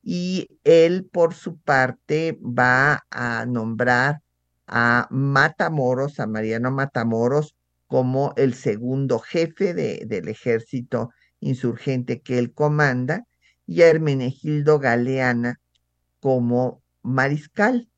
y 0.03 0.49
él 0.65 1.09
por 1.11 1.35
su 1.35 1.59
parte 1.59 2.39
va 2.41 3.05
a 3.11 3.45
nombrar 3.47 4.21
a 4.67 5.07
Matamoros, 5.11 6.21
a 6.21 6.27
Mariano 6.27 6.71
Matamoros, 6.71 7.55
como 7.87 8.33
el 8.37 8.55
segundo 8.55 9.21
jefe 9.21 9.75
del 9.75 10.29
ejército 10.29 11.11
insurgente 11.41 12.21
que 12.21 12.39
él 12.39 12.53
comanda, 12.53 13.27
y 13.67 13.83
a 13.83 13.89
Hermenegildo 13.89 14.79
Galeana 14.79 15.61
como 16.21 16.83
mariscal. 17.03 17.89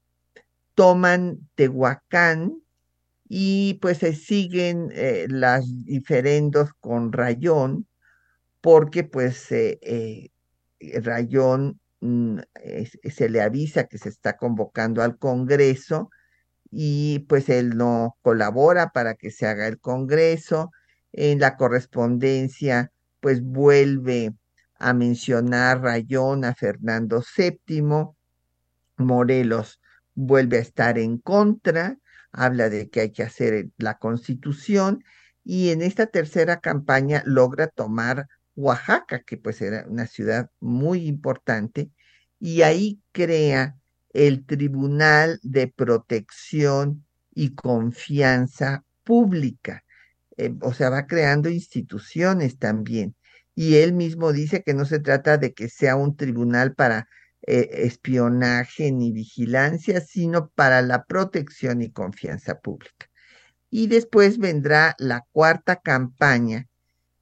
Toman 0.75 1.41
Tehuacán 1.57 2.63
y 3.29 3.75
pues 3.83 3.99
se 3.99 4.15
siguen 4.15 4.91
eh, 4.93 5.27
las 5.29 5.65
diferendos 5.85 6.71
con 6.81 7.13
Rayón, 7.13 7.87
porque 8.61 9.05
pues 9.05 9.51
eh, 9.53 9.79
eh, 9.83 10.31
Rayón 11.01 11.81
mm, 12.01 12.39
se 13.11 13.29
le 13.29 13.43
avisa 13.43 13.85
que 13.85 13.99
se 13.99 14.09
está 14.09 14.37
convocando 14.37 15.03
al 15.03 15.19
Congreso 15.19 16.11
y 16.71 17.21
pues 17.29 17.49
él 17.49 17.77
no 17.77 18.17
colabora 18.23 18.91
para 18.91 19.15
que 19.15 19.31
se 19.31 19.47
haga 19.47 19.67
el 19.69 19.81
Congreso. 19.81 20.71
En 21.13 21.41
la 21.41 21.57
correspondencia, 21.57 22.93
pues 23.21 23.43
vuelve 23.43 24.35
a 24.79 24.95
mencionar 24.95 25.83
Rayón 25.83 26.45
a 26.45 26.55
Fernando 26.55 27.23
VII. 27.37 28.15
Morelos 28.97 29.81
vuelve 30.15 30.59
a 30.59 30.61
estar 30.61 30.99
en 30.99 31.19
contra, 31.19 31.99
habla 32.33 32.69
de 32.69 32.89
que 32.91 33.01
hay 33.01 33.13
que 33.13 33.23
hacer 33.23 33.69
la 33.77 33.99
constitución 33.99 35.05
y 35.45 35.71
en 35.71 35.83
esta 35.83 36.07
tercera 36.07 36.61
campaña 36.61 37.23
logra 37.25 37.69
tomar 37.69 38.27
Oaxaca, 38.55 39.23
que 39.23 39.37
pues 39.37 39.63
era 39.63 39.85
una 39.89 40.07
ciudad 40.07 40.51
muy 40.61 41.07
importante, 41.07 41.91
y 42.41 42.63
ahí 42.63 43.01
crea 43.13 43.77
el 44.13 44.45
Tribunal 44.45 45.39
de 45.43 45.69
Protección 45.69 47.07
y 47.33 47.55
confianza 47.55 48.85
pública. 49.05 49.85
Eh, 50.39 50.55
o 50.63 50.73
sea, 50.73 50.91
va 50.91 51.07
creando 51.07 51.51
instituciones 51.51 52.59
también. 52.59 53.17
Y 53.55 53.77
él 53.77 53.93
mismo 53.93 54.33
dice 54.33 54.63
que 54.63 54.73
no 54.75 54.85
se 54.85 55.01
trata 55.01 55.37
de 55.37 55.53
que 55.53 55.69
sea 55.69 55.97
un 55.97 56.17
tribunal 56.17 56.75
para 56.75 57.09
eh, 57.43 57.69
espionaje 57.73 58.93
ni 58.93 59.13
vigilancia, 59.13 60.01
sino 60.01 60.49
para 60.51 60.81
la 60.83 61.05
protección 61.05 61.83
y 61.83 61.91
confianza 61.91 62.61
pública. 62.61 63.09
Y 63.71 63.89
después 63.89 64.39
vendrá 64.39 64.95
la 64.99 65.25
cuarta 65.33 65.77
campaña 65.77 66.69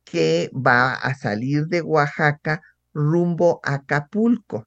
que 0.04 0.50
va 0.54 0.94
a 0.94 1.14
salir 1.14 1.66
de 1.68 1.82
Oaxaca 1.82 2.62
rumbo 2.92 3.60
a 3.64 3.74
Acapulco. 3.76 4.66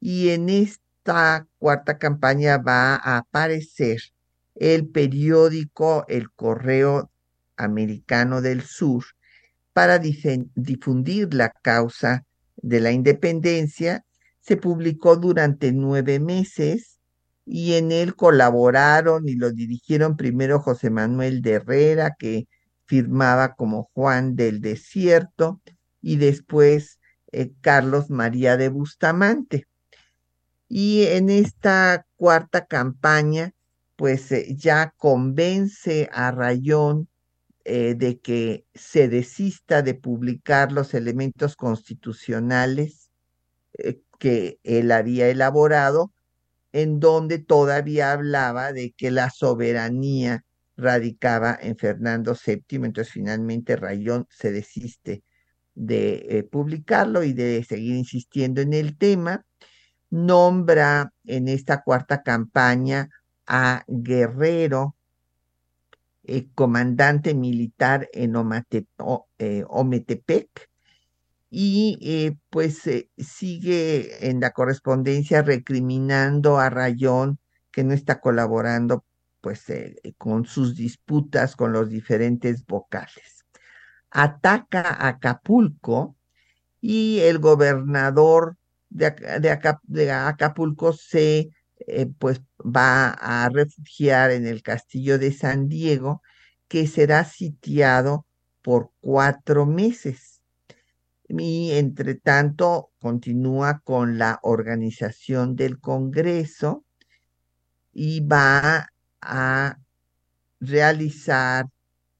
Y 0.00 0.30
en 0.30 0.48
esta 0.48 1.46
cuarta 1.58 1.98
campaña 1.98 2.58
va 2.58 2.96
a 2.96 3.18
aparecer 3.18 4.00
el 4.54 4.88
periódico 4.88 6.04
El 6.08 6.30
Correo 6.32 7.10
Americano 7.56 8.40
del 8.40 8.62
Sur 8.62 9.04
para 9.72 9.98
difundir 9.98 11.34
la 11.34 11.50
causa 11.50 12.24
de 12.56 12.80
la 12.80 12.92
independencia. 12.92 14.04
Se 14.40 14.56
publicó 14.56 15.16
durante 15.16 15.72
nueve 15.72 16.20
meses 16.20 16.98
y 17.46 17.74
en 17.74 17.92
él 17.92 18.14
colaboraron 18.14 19.28
y 19.28 19.34
lo 19.34 19.50
dirigieron 19.50 20.16
primero 20.16 20.60
José 20.60 20.90
Manuel 20.90 21.42
de 21.42 21.52
Herrera, 21.52 22.14
que 22.18 22.46
firmaba 22.86 23.54
como 23.54 23.90
Juan 23.94 24.36
del 24.36 24.60
Desierto, 24.60 25.60
y 26.00 26.16
después 26.16 26.98
eh, 27.32 27.52
Carlos 27.60 28.10
María 28.10 28.56
de 28.56 28.68
Bustamante. 28.68 29.66
Y 30.68 31.04
en 31.04 31.30
esta 31.30 32.06
cuarta 32.16 32.66
campaña, 32.66 33.52
pues 33.96 34.30
eh, 34.32 34.54
ya 34.56 34.92
convence 34.96 36.08
a 36.12 36.30
Rayón 36.30 37.08
eh, 37.64 37.94
de 37.94 38.20
que 38.20 38.66
se 38.74 39.08
desista 39.08 39.80
de 39.82 39.94
publicar 39.94 40.70
los 40.70 40.92
elementos 40.92 41.56
constitucionales 41.56 43.10
eh, 43.78 44.00
que 44.18 44.58
él 44.64 44.92
había 44.92 45.28
elaborado, 45.28 46.12
en 46.72 47.00
donde 47.00 47.38
todavía 47.38 48.12
hablaba 48.12 48.72
de 48.72 48.92
que 48.92 49.10
la 49.10 49.30
soberanía 49.30 50.44
radicaba 50.76 51.58
en 51.60 51.76
Fernando 51.76 52.34
VII. 52.34 52.84
Entonces 52.84 53.12
finalmente 53.12 53.76
Rayón 53.76 54.26
se 54.30 54.52
desiste 54.52 55.22
de 55.74 56.26
eh, 56.28 56.42
publicarlo 56.42 57.22
y 57.24 57.32
de 57.32 57.64
seguir 57.64 57.96
insistiendo 57.96 58.60
en 58.60 58.74
el 58.74 58.98
tema. 58.98 59.46
Nombra 60.10 61.12
en 61.24 61.48
esta 61.48 61.82
cuarta 61.82 62.22
campaña 62.22 63.08
a 63.46 63.84
Guerrero 63.88 64.96
eh, 66.26 66.48
comandante 66.54 67.34
militar 67.34 68.08
en 68.14 68.34
eh, 69.38 69.64
Ometepec 69.68 70.70
y 71.50 71.98
eh, 72.00 72.36
pues 72.48 72.80
sigue 73.18 74.28
en 74.30 74.40
la 74.40 74.52
correspondencia 74.52 75.42
recriminando 75.42 76.58
a 76.58 76.70
Rayón 76.70 77.38
que 77.70 77.84
no 77.84 77.92
está 77.92 78.20
colaborando 78.20 79.04
pues 79.42 79.66
con 80.16 80.46
sus 80.46 80.74
disputas 80.76 81.56
con 81.56 81.72
los 81.72 81.90
diferentes 81.90 82.64
vocales. 82.64 83.44
Ataca 84.10 84.80
a 84.80 85.08
Acapulco 85.08 86.16
y 86.80 87.18
el 87.20 87.38
gobernador 87.38 88.56
de, 88.88 89.14
de 89.82 90.10
Acapulco 90.10 90.94
se 90.94 91.50
pues 92.18 92.40
va 92.64 93.10
a 93.10 93.48
refugiar 93.48 94.30
en 94.30 94.46
el 94.46 94.62
castillo 94.62 95.18
de 95.18 95.32
San 95.32 95.68
Diego, 95.68 96.22
que 96.68 96.86
será 96.86 97.24
sitiado 97.24 98.26
por 98.62 98.90
cuatro 99.00 99.66
meses. 99.66 100.42
Y 101.28 101.72
entre 101.72 102.14
tanto 102.14 102.90
continúa 102.98 103.80
con 103.84 104.18
la 104.18 104.38
organización 104.42 105.56
del 105.56 105.80
Congreso 105.80 106.84
y 107.92 108.20
va 108.20 108.88
a 109.20 109.78
realizar 110.60 111.66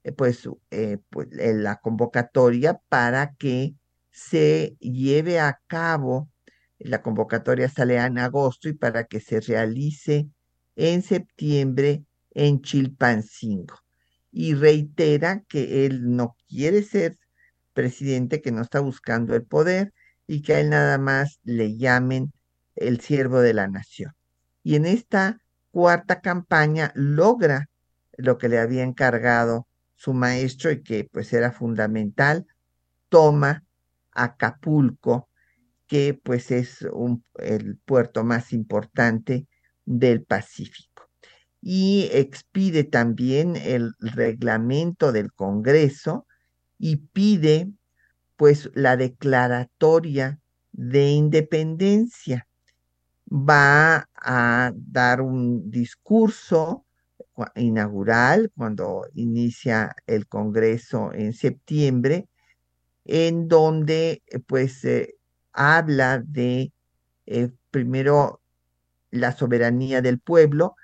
eh, 0.03 0.11
pues, 0.11 0.47
eh, 0.71 0.97
pues 1.09 1.27
la 1.31 1.77
convocatoria 1.77 2.79
para 2.89 3.35
que 3.35 3.75
se 4.11 4.75
lleve 4.79 5.39
a 5.39 5.59
cabo 5.67 6.29
la 6.79 7.01
convocatoria 7.01 7.69
sale 7.69 7.97
en 7.97 8.19
agosto 8.19 8.69
y 8.69 8.73
para 8.73 9.05
que 9.05 9.19
se 9.19 9.39
realice 9.39 10.29
en 10.75 11.01
septiembre 11.01 12.03
en 12.31 12.61
Chilpancingo. 12.61 13.75
Y 14.31 14.53
reitera 14.53 15.43
que 15.47 15.85
él 15.85 16.15
no 16.15 16.35
quiere 16.49 16.83
ser 16.83 17.17
presidente, 17.73 18.41
que 18.41 18.51
no 18.51 18.61
está 18.61 18.79
buscando 18.79 19.35
el 19.35 19.43
poder 19.43 19.93
y 20.27 20.41
que 20.41 20.55
a 20.55 20.59
él 20.59 20.69
nada 20.69 20.97
más 20.97 21.39
le 21.43 21.77
llamen 21.77 22.33
el 22.75 22.99
siervo 22.99 23.39
de 23.39 23.53
la 23.53 23.67
nación. 23.67 24.13
Y 24.63 24.75
en 24.75 24.85
esta 24.85 25.39
cuarta 25.71 26.21
campaña 26.21 26.91
logra 26.95 27.69
lo 28.17 28.37
que 28.37 28.49
le 28.49 28.59
había 28.59 28.83
encargado 28.83 29.67
su 29.95 30.13
maestro 30.13 30.71
y 30.71 30.83
que 30.83 31.07
pues 31.11 31.31
era 31.33 31.51
fundamental, 31.51 32.45
toma 33.09 33.63
Acapulco 34.11 35.29
que 35.87 36.19
pues 36.21 36.51
es 36.51 36.85
el 37.39 37.77
puerto 37.85 38.23
más 38.23 38.53
importante 38.53 39.47
del 39.85 40.23
Pacífico. 40.23 41.09
Y 41.61 42.09
expide 42.11 42.83
también 42.83 43.55
el 43.55 43.93
reglamento 43.99 45.11
del 45.11 45.31
Congreso 45.33 46.27
y 46.77 46.97
pide 46.97 47.71
pues 48.35 48.69
la 48.73 48.97
declaratoria 48.97 50.39
de 50.71 51.09
independencia. 51.11 52.47
Va 53.31 54.07
a 54.15 54.71
dar 54.75 55.21
un 55.21 55.71
discurso 55.71 56.85
inaugural 57.55 58.51
cuando 58.55 59.07
inicia 59.13 59.95
el 60.05 60.27
Congreso 60.27 61.11
en 61.13 61.33
septiembre, 61.33 62.27
en 63.05 63.47
donde 63.47 64.21
pues 64.47 64.85
habla 65.53 66.19
de, 66.19 66.71
eh, 67.25 67.49
primero, 67.71 68.41
la 69.15 69.31
soberanía 69.31 70.01
del 70.01 70.19
pueblo. 70.19 70.75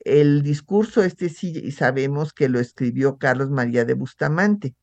El 0.00 0.42
discurso 0.42 1.02
este 1.02 1.28
sí 1.28 1.70
sabemos 1.72 2.32
que 2.32 2.48
lo 2.48 2.60
escribió 2.60 3.18
Carlos 3.18 3.50
María 3.50 3.84
de 3.84 3.94
Bustamante 3.94 4.74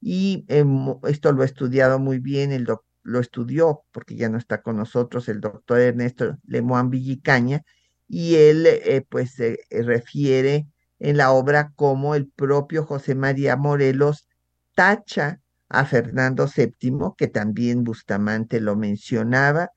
y 0.00 0.44
em, 0.48 0.94
esto 1.08 1.32
lo 1.32 1.42
ha 1.42 1.46
estudiado 1.46 1.98
muy 1.98 2.18
bien, 2.18 2.52
el 2.52 2.66
lo 3.04 3.20
estudió 3.20 3.82
porque 3.90 4.16
ya 4.16 4.28
no 4.28 4.38
está 4.38 4.62
con 4.62 4.76
nosotros 4.76 5.28
el 5.28 5.40
doctor 5.40 5.80
Ernesto 5.80 6.38
Lemoine 6.46 6.90
Villicaña 6.90 7.62
y 8.08 8.36
él 8.36 8.66
eh, 8.66 9.04
pues 9.08 9.32
se 9.32 9.58
refiere 9.70 10.66
en 10.98 11.16
la 11.16 11.32
obra 11.32 11.72
como 11.74 12.14
el 12.14 12.28
propio 12.28 12.84
José 12.84 13.14
María 13.14 13.56
Morelos 13.56 14.28
tacha 14.74 15.40
a 15.68 15.84
Fernando 15.86 16.46
VII, 16.54 17.14
que 17.16 17.28
también 17.28 17.82
Bustamante 17.82 18.60
lo 18.60 18.76
mencionaba, 18.76 19.70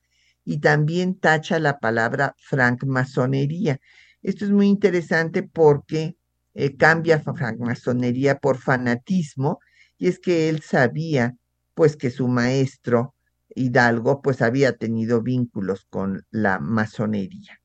y 0.46 0.60
también 0.60 1.18
tacha 1.18 1.58
la 1.58 1.80
palabra 1.80 2.34
francmasonería. 2.38 3.80
Esto 4.22 4.44
es 4.46 4.52
muy 4.52 4.68
interesante 4.68 5.42
porque 5.42 6.16
eh, 6.54 6.76
cambia 6.76 7.20
francmasonería 7.20 8.38
por 8.38 8.56
fanatismo, 8.56 9.58
y 9.98 10.06
es 10.06 10.18
que 10.20 10.48
él 10.48 10.62
sabía 10.62 11.34
pues 11.74 11.96
que 11.96 12.10
su 12.10 12.28
maestro 12.28 13.14
Hidalgo 13.54 14.22
pues 14.22 14.40
había 14.40 14.76
tenido 14.76 15.20
vínculos 15.20 15.84
con 15.90 16.24
la 16.30 16.60
masonería. 16.60 17.60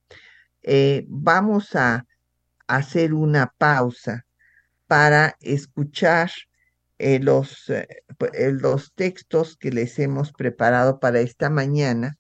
Eh, 0.64 1.06
vamos 1.08 1.76
a 1.76 2.06
hacer 2.68 3.14
una 3.14 3.54
pausa 3.58 4.26
para 4.88 5.38
escuchar 5.40 6.32
eh, 6.98 7.20
los, 7.20 7.72
los 8.34 8.94
textos 8.94 9.56
que 9.56 9.72
les 9.72 10.00
hemos 10.00 10.34
preparado 10.34 11.00
para 11.00 11.20
esta 11.20 11.50
mañana. 11.50 12.18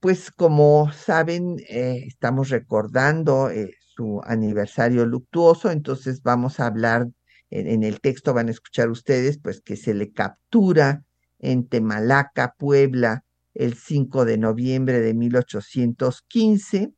Pues 0.00 0.30
como 0.30 0.90
saben, 0.92 1.56
estamos 1.68 2.48
recordando 2.50 3.50
su 3.78 4.20
aniversario 4.24 5.06
luctuoso, 5.06 5.70
entonces 5.70 6.22
vamos 6.22 6.60
a 6.60 6.66
hablar, 6.66 7.08
en, 7.50 7.66
en, 7.66 7.82
el 7.82 8.00
texto 8.00 8.32
van 8.32 8.48
a 8.48 8.52
escuchar 8.52 8.90
ustedes, 8.90 9.38
pues 9.38 9.60
que 9.60 9.76
se 9.76 9.94
le 9.94 10.12
captura 10.12 11.04
en 11.38 11.66
Temalaca, 11.68 12.54
Puebla, 12.58 13.24
el 13.54 13.74
5 13.74 14.24
de 14.24 14.38
noviembre 14.38 15.00
de 15.00 15.14
1815 15.14 16.94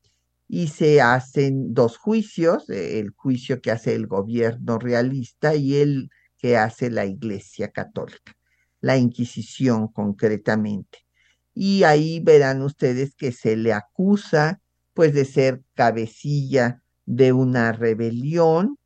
y 0.49 0.69
se 0.69 1.01
hacen 1.01 1.73
dos 1.73 1.97
juicios, 1.97 2.69
eh, 2.69 2.99
el 2.99 3.11
juicio 3.11 3.61
que 3.61 3.71
hace 3.71 3.95
el 3.95 4.07
gobierno 4.07 4.79
realista 4.79 5.55
y 5.55 5.77
el 5.77 6.11
que 6.37 6.57
hace 6.57 6.91
la 6.91 7.07
Iglesia 7.07 7.71
Católica, 7.71 8.37
la 8.81 8.97
Inquisición 8.97 9.89
concretamente. 9.89 11.07
Y 11.55 11.85
ahí 11.85 12.21
verán 12.21 12.63
ustedes 12.63 13.15
que 13.15 13.33
se 13.33 13.57
le 13.57 13.73
acusa 13.73 14.61
pues 14.95 15.15
de 15.15 15.25
ser 15.25 15.63
cabecilla 15.75 16.83
de 17.07 17.33
una 17.33 17.73
rebelión 17.73 18.79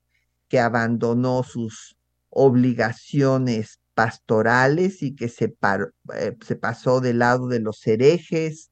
que 0.48 0.60
abandonó 0.60 1.42
sus 1.42 1.96
obligaciones 2.30 3.80
pastorales 3.94 5.02
y 5.02 5.14
que 5.14 5.28
se, 5.28 5.56
eh, 6.14 6.36
se 6.44 6.56
pasó 6.56 7.00
del 7.00 7.20
lado 7.20 7.48
de 7.48 7.60
los 7.60 7.84
herejes 7.86 8.70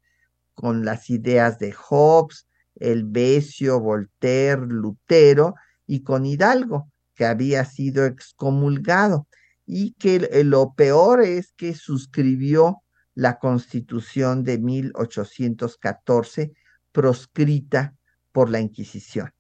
con 0.55 0.85
las 0.85 1.11
ideas 1.11 1.59
de 1.59 1.73
Hobbes, 1.73 2.47
el 2.77 3.05
Besio, 3.05 3.81
Voltaire, 3.81 4.63
Lutero 4.67 5.55
y 5.87 6.03
con 6.03 6.27
Hidalgo, 6.27 6.91
que 7.15 7.25
había 7.25 7.65
sido 7.65 8.05
excomulgado. 8.05 9.27
Y 9.67 9.95
que 9.95 10.45
lo 10.45 10.75
peor 10.75 11.23
es 11.23 11.53
que 11.57 11.75
suscribió 11.75 12.84
la 13.15 13.39
constitución 13.39 14.45
de 14.45 14.59
1814 14.59 16.53
proscrita 16.93 17.95
por 18.33 18.51
la 18.51 18.61
Inquisición. 18.61 19.33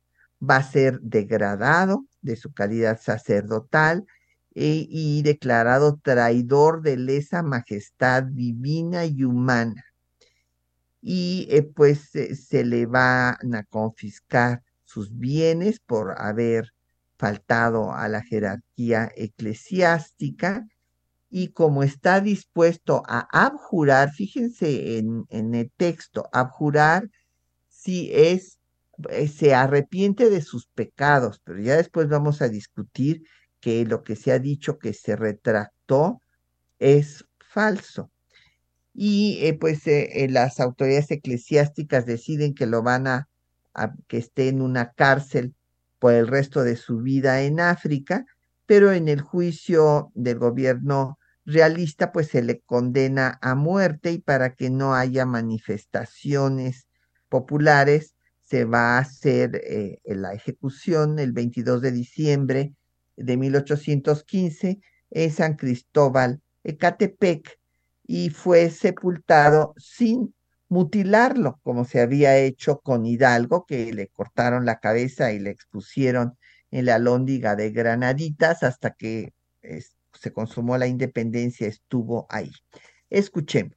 Va 0.43 0.57
a 0.57 0.63
ser 0.63 1.01
degradado 1.01 2.07
de 2.21 2.37
su 2.37 2.53
calidad 2.53 3.01
sacerdotal 3.01 4.07
e, 4.55 4.87
y 4.89 5.23
declarado 5.23 5.99
traidor 6.03 6.83
de 6.83 6.97
lesa 6.97 7.43
majestad 7.43 8.23
divina 8.25 9.05
y 9.07 9.25
humana. 9.25 9.85
Y 11.01 11.49
eh, 11.51 11.63
pues 11.63 12.11
se 12.11 12.65
le 12.65 12.87
van 12.87 13.55
a 13.55 13.65
confiscar 13.65 14.63
sus 14.85 15.17
bienes 15.19 15.81
por 15.81 16.21
haber 16.21 16.73
faltado 17.19 17.93
a 17.93 18.09
la 18.09 18.23
jerarquía 18.23 19.11
eclesiástica 19.17 20.67
y 21.37 21.49
como 21.49 21.83
está 21.83 22.21
dispuesto 22.21 23.03
a 23.09 23.27
abjurar, 23.33 24.13
fíjense 24.13 24.99
en, 24.99 25.27
el 25.31 25.69
texto, 25.77 26.29
abjurar 26.33 27.11
si 27.69 28.09
es, 28.15 28.61
eh, 29.11 29.27
se 29.27 29.53
arrepiente 29.53 30.31
de 30.31 30.41
sus 30.43 30.69
pecados, 30.69 31.41
pero 31.43 31.59
ya 31.59 31.77
después 31.77 32.09
vamos 32.09 32.41
a 32.41 32.49
discutir 32.49 33.25
que 33.59 33.85
lo 33.85 34.05
que 34.05 34.15
se 34.15 34.31
ha 34.31 34.39
dicho 34.39 34.79
que 34.79 34.93
se 34.93 35.17
retractó 35.17 36.23
es 36.79 37.25
falso. 37.41 38.13
Y 38.93 39.41
eh, 39.43 39.55
pues 39.55 39.89
eh, 39.89 40.29
las 40.31 40.61
autoridades 40.61 41.11
eclesiásticas 41.11 42.07
deciden 42.07 42.55
que 42.55 42.67
lo 42.67 42.85
van 42.85 43.09
a, 43.09 43.29
a 43.75 43.93
que 44.07 44.19
esté 44.19 44.47
en 44.47 44.63
una 44.63 44.93
cárcel 44.93 45.53
por 45.99 46.15
el 46.15 46.29
resto 46.29 46.63
de 46.63 46.77
su 46.77 46.99
vida 46.99 47.43
en 47.43 47.59
África, 47.59 48.25
pero 48.67 48.93
en 48.93 49.09
el 49.09 49.21
juicio 49.21 50.13
del 50.15 50.39
gobierno 50.39 51.19
realista 51.45 52.13
pues 52.13 52.29
se 52.29 52.43
le 52.43 52.61
condena 52.61 53.39
a 53.43 53.55
muerte 53.55 54.13
y 54.13 54.19
para 54.19 54.55
que 54.55 54.71
no 54.71 54.95
haya 54.95 55.27
manifestaciones 55.27 56.87
populares 57.29 58.15
se 58.43 58.65
va 58.65 58.97
a 58.97 58.99
hacer 58.99 59.61
eh, 59.65 60.01
la 60.05 60.35
ejecución 60.35 61.19
el 61.19 61.33
22 61.33 61.83
de 61.83 61.93
diciembre 61.93 62.75
de 63.17 63.37
1815 63.37 64.81
en 65.11 65.31
San 65.31 65.57
Cristóbal, 65.57 66.41
Ecatepec, 66.63 67.59
y 68.07 68.31
fue 68.31 68.71
sepultado 68.71 69.75
sin 69.77 70.35
mutilarlo, 70.69 71.61
como 71.63 71.85
se 71.85 72.01
había 72.01 72.37
hecho 72.37 72.81
con 72.81 73.07
Hidalgo, 73.07 73.65
que 73.65 73.93
le 73.93 74.09
cortaron 74.09 74.67
la 74.67 74.81
cabeza 74.81 75.33
y 75.33 75.39
le 75.39 75.51
expusieron 75.51 76.37
en 76.71 76.87
la 76.87 76.99
lóndiga 76.99 77.57
de 77.57 77.71
Granaditas 77.71 78.63
hasta 78.63 78.93
que 78.93 79.33
se 80.25 80.33
consumó 80.33 80.79
la 80.79 80.87
independencia, 80.87 81.69
estuvo 81.69 82.27
ahí. 82.31 82.51
Escuchemos. 83.11 83.77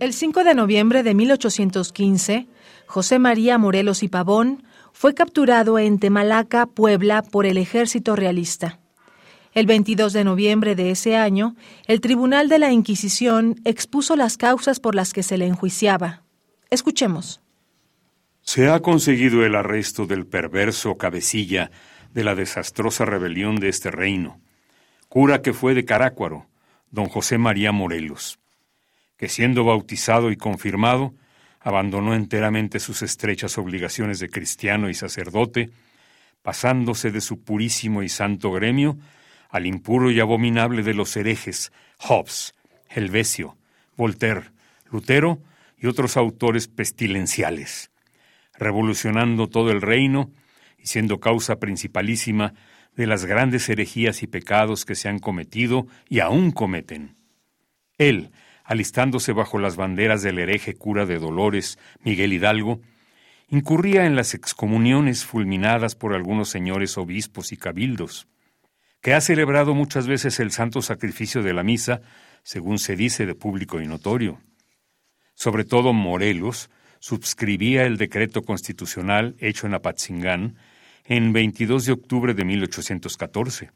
El 0.00 0.12
5 0.12 0.42
de 0.42 0.54
noviembre 0.54 1.02
de 1.04 1.14
1815, 1.14 2.48
José 2.86 3.18
María 3.20 3.58
Morelos 3.58 4.02
y 4.02 4.08
Pavón 4.08 4.64
fue 4.92 5.14
capturado 5.14 5.78
en 5.78 6.00
Temalaca, 6.00 6.66
Puebla, 6.66 7.22
por 7.22 7.46
el 7.46 7.58
ejército 7.58 8.16
realista. 8.16 8.80
El 9.56 9.66
22 9.66 10.12
de 10.12 10.22
noviembre 10.22 10.76
de 10.76 10.90
ese 10.90 11.16
año, 11.16 11.56
el 11.86 12.02
Tribunal 12.02 12.48
de 12.48 12.58
la 12.58 12.70
Inquisición 12.70 13.58
expuso 13.64 14.14
las 14.14 14.36
causas 14.36 14.80
por 14.80 14.94
las 14.94 15.12
que 15.12 15.22
se 15.22 15.38
le 15.38 15.46
enjuiciaba. 15.46 16.22
Escuchemos. 16.70 17.40
Se 18.42 18.68
ha 18.68 18.80
conseguido 18.80 19.44
el 19.44 19.54
arresto 19.54 20.06
del 20.06 20.26
perverso 20.26 20.98
cabecilla 20.98 21.70
de 22.12 22.22
la 22.22 22.34
desastrosa 22.34 23.06
rebelión 23.06 23.56
de 23.56 23.70
este 23.70 23.90
reino, 23.90 24.40
cura 25.08 25.40
que 25.40 25.52
fue 25.54 25.74
de 25.74 25.84
Carácuaro, 25.84 26.46
don 26.90 27.06
José 27.06 27.38
María 27.38 27.72
Morelos 27.72 28.38
que 29.16 29.28
siendo 29.28 29.64
bautizado 29.64 30.30
y 30.30 30.36
confirmado, 30.36 31.14
abandonó 31.60 32.14
enteramente 32.14 32.80
sus 32.80 33.02
estrechas 33.02 33.58
obligaciones 33.58 34.18
de 34.18 34.28
cristiano 34.28 34.90
y 34.90 34.94
sacerdote, 34.94 35.70
pasándose 36.42 37.10
de 37.10 37.20
su 37.20 37.42
purísimo 37.42 38.02
y 38.02 38.08
santo 38.08 38.52
gremio 38.52 38.98
al 39.56 39.66
impuro 39.66 40.10
y 40.10 40.20
abominable 40.20 40.82
de 40.82 40.94
los 40.94 41.16
herejes, 41.16 41.72
Hobbes, 41.98 42.54
Helvesio, 42.88 43.56
Voltaire, 43.96 44.50
Lutero 44.90 45.40
y 45.78 45.86
otros 45.86 46.16
autores 46.16 46.68
pestilenciales, 46.68 47.90
revolucionando 48.54 49.48
todo 49.48 49.70
el 49.70 49.80
reino 49.80 50.30
y 50.78 50.86
siendo 50.86 51.20
causa 51.20 51.58
principalísima 51.58 52.54
de 52.96 53.06
las 53.06 53.24
grandes 53.24 53.68
herejías 53.68 54.22
y 54.22 54.26
pecados 54.26 54.84
que 54.84 54.94
se 54.94 55.08
han 55.08 55.18
cometido 55.18 55.86
y 56.08 56.20
aún 56.20 56.50
cometen. 56.50 57.16
Él, 57.98 58.30
alistándose 58.64 59.32
bajo 59.32 59.58
las 59.58 59.76
banderas 59.76 60.22
del 60.22 60.38
hereje 60.38 60.74
cura 60.74 61.06
de 61.06 61.18
Dolores, 61.18 61.78
Miguel 62.02 62.32
Hidalgo, 62.32 62.80
incurría 63.48 64.06
en 64.06 64.16
las 64.16 64.34
excomuniones 64.34 65.24
fulminadas 65.24 65.94
por 65.94 66.14
algunos 66.14 66.48
señores 66.48 66.98
obispos 66.98 67.52
y 67.52 67.56
cabildos, 67.56 68.26
que 69.06 69.14
ha 69.14 69.20
celebrado 69.20 69.72
muchas 69.72 70.08
veces 70.08 70.40
el 70.40 70.50
santo 70.50 70.82
sacrificio 70.82 71.44
de 71.44 71.54
la 71.54 71.62
misa, 71.62 72.00
según 72.42 72.80
se 72.80 72.96
dice 72.96 73.24
de 73.24 73.36
público 73.36 73.80
y 73.80 73.86
notorio. 73.86 74.40
Sobre 75.32 75.64
todo 75.64 75.92
Morelos 75.92 76.70
subscribía 76.98 77.84
el 77.84 77.98
decreto 77.98 78.42
constitucional 78.42 79.36
hecho 79.38 79.68
en 79.68 79.74
Apatzingán 79.74 80.56
en 81.04 81.32
22 81.32 81.84
de 81.84 81.92
octubre 81.92 82.34
de 82.34 82.44
1814, 82.44 83.70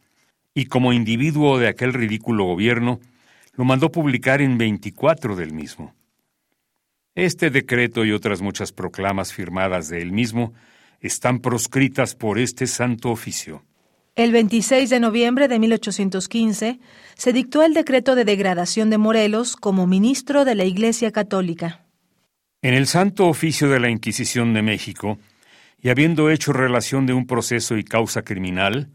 y 0.53 0.67
como 0.67 0.93
individuo 0.93 1.61
de 1.61 1.69
aquel 1.69 1.93
ridículo 1.93 2.47
gobierno, 2.47 2.99
lo 3.55 3.65
mandó 3.65 3.93
publicar 3.93 4.43
en 4.43 4.59
24 4.59 5.37
del 5.37 5.53
mismo. 5.53 5.95
Este 7.15 7.51
decreto 7.51 8.05
y 8.05 8.11
otras 8.11 8.43
muchas 8.43 8.73
proclamas 8.73 9.33
firmadas 9.33 9.89
de 9.91 10.03
él 10.03 10.11
mismo 10.11 10.55
están 10.99 11.39
proscritas 11.39 12.17
por 12.17 12.41
este 12.41 12.67
santo 12.67 13.11
oficio. 13.11 13.63
El 14.21 14.33
26 14.33 14.91
de 14.91 15.01
noviembre 15.01 15.49
de 15.49 15.59
1815 15.59 16.79
se 17.15 17.33
dictó 17.33 17.63
el 17.63 17.73
decreto 17.73 18.15
de 18.15 18.27
degradación 18.27 18.91
de 18.91 18.99
Morelos 18.99 19.57
como 19.57 19.87
ministro 19.87 20.45
de 20.45 20.55
la 20.55 20.65
Iglesia 20.65 21.11
Católica. 21.11 21.87
En 22.61 22.75
el 22.75 22.87
santo 22.87 23.29
oficio 23.29 23.71
de 23.71 23.81
la 23.81 23.89
Inquisición 23.89 24.53
de 24.53 24.61
México, 24.61 25.19
y 25.81 25.89
habiendo 25.89 26.29
hecho 26.29 26.53
relación 26.53 27.07
de 27.07 27.15
un 27.15 27.27
proceso 27.27 27.79
y 27.79 27.83
causa 27.83 28.21
criminal, 28.21 28.91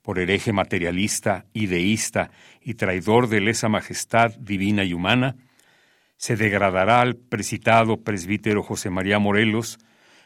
por 0.00 0.20
hereje 0.20 0.52
materialista, 0.52 1.46
ideísta 1.54 2.30
y 2.62 2.74
traidor 2.74 3.28
de 3.28 3.40
lesa 3.40 3.68
majestad 3.68 4.30
divina 4.38 4.84
y 4.84 4.92
humana, 4.92 5.34
se 6.18 6.36
degradará 6.36 7.00
al 7.00 7.16
precitado 7.16 7.96
presbítero 8.04 8.62
José 8.62 8.90
María 8.90 9.18
Morelos, 9.18 9.80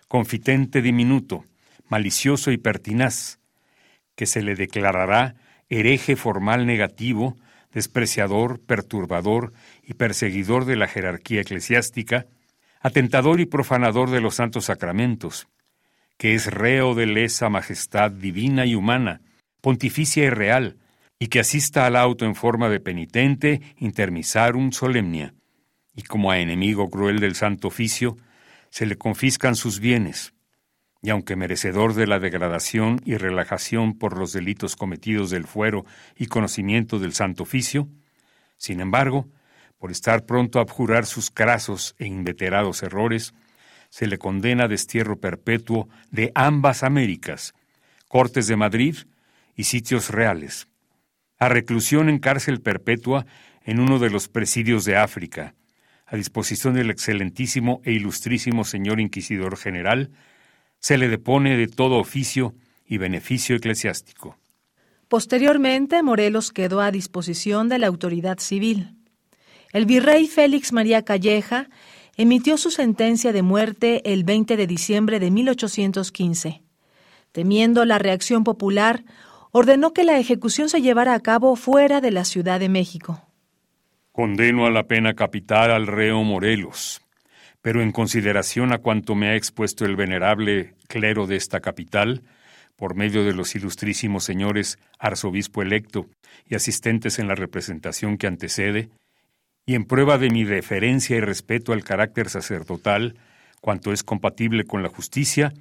confitente 0.08 0.82
diminuto, 0.82 1.46
malicioso 1.88 2.50
y 2.50 2.58
pertinaz, 2.58 3.38
que 4.22 4.26
se 4.26 4.40
le 4.40 4.54
declarará 4.54 5.35
hereje 5.68 6.14
formal 6.14 6.64
negativo, 6.64 7.37
despreciador, 7.72 8.61
perturbador 8.61 9.52
y 9.82 9.94
perseguidor 9.94 10.64
de 10.64 10.76
la 10.76 10.87
jerarquía 10.87 11.40
eclesiástica, 11.40 12.26
atentador 12.78 13.40
y 13.40 13.46
profanador 13.46 14.11
de 14.11 14.20
los 14.20 14.37
santos 14.37 14.66
sacramentos, 14.66 15.48
que 16.18 16.37
es 16.37 16.46
reo 16.46 16.94
de 16.94 17.06
lesa 17.06 17.48
majestad 17.48 18.12
divina 18.12 18.64
y 18.64 18.76
humana, 18.76 19.22
pontificia 19.61 20.22
y 20.22 20.30
real, 20.30 20.76
y 21.18 21.26
que 21.26 21.40
asista 21.40 21.85
al 21.85 21.96
auto 21.96 22.24
en 22.24 22.37
forma 22.37 22.68
de 22.68 22.78
penitente 22.78 23.61
intermisarum 23.76 24.70
solemnia, 24.70 25.35
y 25.96 26.02
como 26.02 26.30
a 26.30 26.38
enemigo 26.38 26.88
cruel 26.88 27.18
del 27.18 27.35
santo 27.35 27.66
oficio, 27.66 28.16
se 28.70 28.87
le 28.87 28.94
confiscan 28.94 29.56
sus 29.56 29.80
bienes, 29.80 30.32
y 31.02 31.10
aunque 31.10 31.34
merecedor 31.34 31.94
de 31.94 32.06
la 32.06 32.20
degradación 32.20 33.00
y 33.04 33.16
relajación 33.16 33.98
por 33.98 34.16
los 34.16 34.32
delitos 34.32 34.76
cometidos 34.76 35.30
del 35.30 35.46
fuero 35.46 35.84
y 36.16 36.26
conocimiento 36.26 37.00
del 37.00 37.12
santo 37.12 37.42
oficio, 37.42 37.88
sin 38.56 38.80
embargo, 38.80 39.28
por 39.78 39.90
estar 39.90 40.24
pronto 40.24 40.60
a 40.60 40.62
abjurar 40.62 41.04
sus 41.04 41.32
crasos 41.32 41.96
e 41.98 42.06
inveterados 42.06 42.84
errores, 42.84 43.34
se 43.90 44.06
le 44.06 44.16
condena 44.16 44.64
a 44.64 44.68
destierro 44.68 45.18
perpetuo 45.18 45.88
de 46.12 46.30
ambas 46.36 46.84
Américas, 46.84 47.52
Cortes 48.06 48.46
de 48.46 48.56
Madrid 48.56 48.96
y 49.56 49.64
sitios 49.64 50.10
reales, 50.10 50.68
a 51.38 51.48
reclusión 51.48 52.08
en 52.08 52.20
cárcel 52.20 52.60
perpetua 52.60 53.26
en 53.64 53.80
uno 53.80 53.98
de 53.98 54.10
los 54.10 54.28
presidios 54.28 54.84
de 54.84 54.96
África, 54.96 55.54
a 56.06 56.16
disposición 56.16 56.74
del 56.74 56.90
excelentísimo 56.90 57.80
e 57.84 57.92
ilustrísimo 57.92 58.64
señor 58.64 59.00
Inquisidor 59.00 59.56
General, 59.56 60.10
se 60.82 60.98
le 60.98 61.08
depone 61.08 61.56
de 61.56 61.68
todo 61.68 61.98
oficio 61.98 62.54
y 62.84 62.98
beneficio 62.98 63.56
eclesiástico. 63.56 64.36
Posteriormente, 65.08 66.02
Morelos 66.02 66.52
quedó 66.52 66.80
a 66.80 66.90
disposición 66.90 67.68
de 67.68 67.78
la 67.78 67.86
autoridad 67.86 68.38
civil. 68.40 68.96
El 69.72 69.86
virrey 69.86 70.26
Félix 70.26 70.72
María 70.72 71.02
Calleja 71.02 71.68
emitió 72.16 72.58
su 72.58 72.70
sentencia 72.70 73.32
de 73.32 73.42
muerte 73.42 74.12
el 74.12 74.24
20 74.24 74.56
de 74.56 74.66
diciembre 74.66 75.20
de 75.20 75.30
1815. 75.30 76.62
Temiendo 77.30 77.84
la 77.84 77.98
reacción 77.98 78.42
popular, 78.42 79.04
ordenó 79.52 79.92
que 79.92 80.02
la 80.02 80.18
ejecución 80.18 80.68
se 80.68 80.82
llevara 80.82 81.14
a 81.14 81.20
cabo 81.20 81.54
fuera 81.56 82.00
de 82.00 82.10
la 82.10 82.24
Ciudad 82.24 82.58
de 82.58 82.68
México. 82.68 83.22
Condeno 84.10 84.66
a 84.66 84.70
la 84.70 84.88
pena 84.88 85.14
capital 85.14 85.70
al 85.70 85.86
reo 85.86 86.22
Morelos, 86.22 87.00
pero 87.62 87.81
en 87.81 87.92
consideración 87.92 88.72
a 88.72 88.79
cuanto 88.79 89.14
me 89.14 89.29
ha 89.29 89.37
expuesto 89.37 89.85
el 89.85 89.96
venerable 89.96 90.75
clero 90.88 91.27
de 91.27 91.37
esta 91.37 91.61
capital, 91.61 92.22
por 92.77 92.96
medio 92.96 93.25
de 93.25 93.33
los 93.33 93.55
ilustrísimos 93.55 94.25
señores 94.25 94.79
arzobispo 94.98 95.62
electo 95.62 96.07
y 96.48 96.57
asistentes 96.57 97.20
en 97.20 97.29
la 97.29 97.37
representación 97.37 98.18
que 98.18 98.27
antecede, 98.27 98.90
y 99.64 99.77
en 99.77 99.85
prueba 99.85 100.18
de 100.18 100.31
mi 100.31 100.42
deferencia 100.42 101.16
y 101.16 101.20
respeto 101.20 101.72
al 101.72 101.85
carácter 101.85 102.29
sacerdotal, 102.29 103.16
cuanto 103.61 103.92
es 103.92 104.03
compatible 104.03 104.64
con 104.64 104.83
la 104.83 104.88
justicia, 104.88 105.55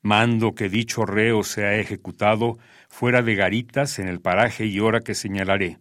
mando 0.00 0.54
que 0.54 0.68
dicho 0.68 1.04
reo 1.04 1.42
sea 1.42 1.74
ejecutado 1.74 2.56
fuera 2.88 3.22
de 3.22 3.34
garitas 3.34 3.98
en 3.98 4.06
el 4.06 4.20
paraje 4.20 4.66
y 4.66 4.78
hora 4.78 5.00
que 5.00 5.16
señalaré, 5.16 5.78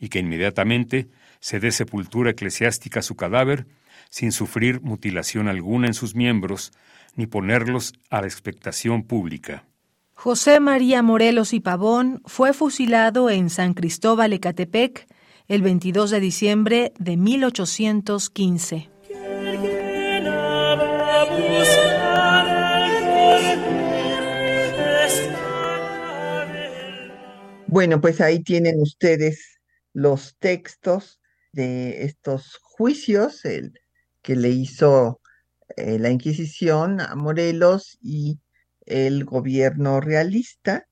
y 0.00 0.08
que 0.08 0.18
inmediatamente 0.18 1.06
se 1.38 1.60
dé 1.60 1.70
sepultura 1.70 2.32
eclesiástica 2.32 2.98
a 2.98 3.04
su 3.04 3.14
cadáver, 3.14 3.66
sin 4.10 4.32
sufrir 4.32 4.80
mutilación 4.80 5.48
alguna 5.48 5.86
en 5.86 5.94
sus 5.94 6.14
miembros, 6.14 6.72
ni 7.14 7.26
ponerlos 7.26 7.94
a 8.10 8.20
la 8.20 8.26
expectación 8.26 9.02
pública. 9.02 9.64
José 10.14 10.60
María 10.60 11.02
Morelos 11.02 11.52
y 11.52 11.60
Pavón 11.60 12.22
fue 12.24 12.52
fusilado 12.52 13.28
en 13.30 13.50
San 13.50 13.74
Cristóbal 13.74 14.32
Ecatepec 14.32 15.06
el 15.48 15.62
22 15.62 16.10
de 16.10 16.20
diciembre 16.20 16.92
de 16.98 17.16
1815. 17.16 18.90
Bueno, 27.66 28.00
pues 28.00 28.20
ahí 28.22 28.42
tienen 28.42 28.80
ustedes 28.80 29.60
los 29.92 30.36
textos 30.38 31.20
de 31.52 32.04
estos 32.04 32.58
juicios 32.62 33.44
el, 33.44 33.78
que 34.26 34.34
le 34.34 34.50
hizo 34.50 35.20
eh, 35.76 36.00
la 36.00 36.10
Inquisición 36.10 37.00
a 37.00 37.14
Morelos 37.14 37.96
y 38.02 38.40
el 38.84 39.24
gobierno 39.24 40.00
realista. 40.00 40.88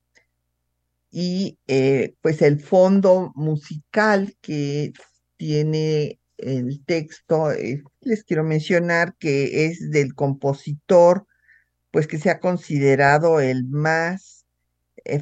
Y 1.10 1.58
eh, 1.66 2.14
pues 2.22 2.42
el 2.42 2.60
fondo 2.60 3.32
musical 3.34 4.36
que 4.40 4.92
tiene 5.36 6.20
el 6.36 6.84
texto, 6.84 7.50
eh, 7.50 7.82
les 8.02 8.22
quiero 8.22 8.44
mencionar 8.44 9.16
que 9.18 9.66
es 9.66 9.90
del 9.90 10.14
compositor, 10.14 11.26
pues 11.90 12.06
que 12.06 12.18
se 12.18 12.30
ha 12.30 12.38
considerado 12.38 13.40
el 13.40 13.64
más 13.66 14.46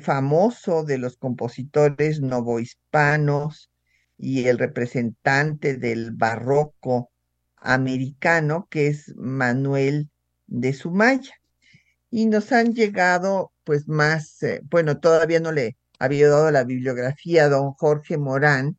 famoso 0.02 0.84
de 0.84 0.98
los 0.98 1.16
compositores 1.16 2.20
novohispanos 2.20 3.70
y 4.18 4.48
el 4.48 4.58
representante 4.58 5.76
del 5.78 6.10
barroco 6.12 7.11
americano, 7.62 8.68
que 8.70 8.88
es 8.88 9.14
Manuel 9.16 10.10
de 10.46 10.72
Sumaya. 10.72 11.34
Y 12.10 12.26
nos 12.26 12.52
han 12.52 12.74
llegado 12.74 13.52
pues 13.64 13.88
más, 13.88 14.38
bueno, 14.70 15.00
todavía 15.00 15.40
no 15.40 15.52
le 15.52 15.76
había 15.98 16.28
dado 16.28 16.50
la 16.50 16.64
bibliografía 16.64 17.44
a 17.44 17.48
don 17.48 17.72
Jorge 17.74 18.18
Morán, 18.18 18.78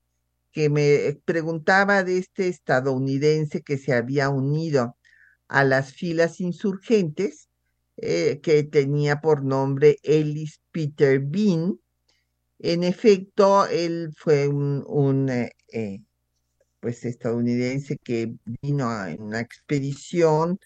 que 0.52 0.70
me 0.70 1.20
preguntaba 1.26 2.04
de 2.04 2.20
este 2.20 2.48
estadounidense 2.48 3.62
que 3.62 3.78
se 3.78 3.94
había 3.94 4.30
unido 4.30 4.98
a 5.48 5.64
las 5.64 5.94
filas 5.94 6.40
insurgentes, 6.40 7.50
eh, 7.98 8.40
que 8.42 8.64
tenía 8.64 9.22
por 9.22 9.44
nombre 9.44 9.98
Ellis 10.04 10.60
Peter 10.72 11.20
Bean. 11.20 11.80
En 12.60 12.84
efecto, 12.84 13.68
él 13.68 14.14
fue 14.18 14.48
un, 14.48 15.30
eh, 15.30 15.52
eh, 15.72 16.02
pues 16.84 17.06
estadounidense 17.06 17.98
que 17.98 18.34
vino 18.62 19.06
en 19.08 19.22
una 19.22 19.40
expedición 19.40 20.60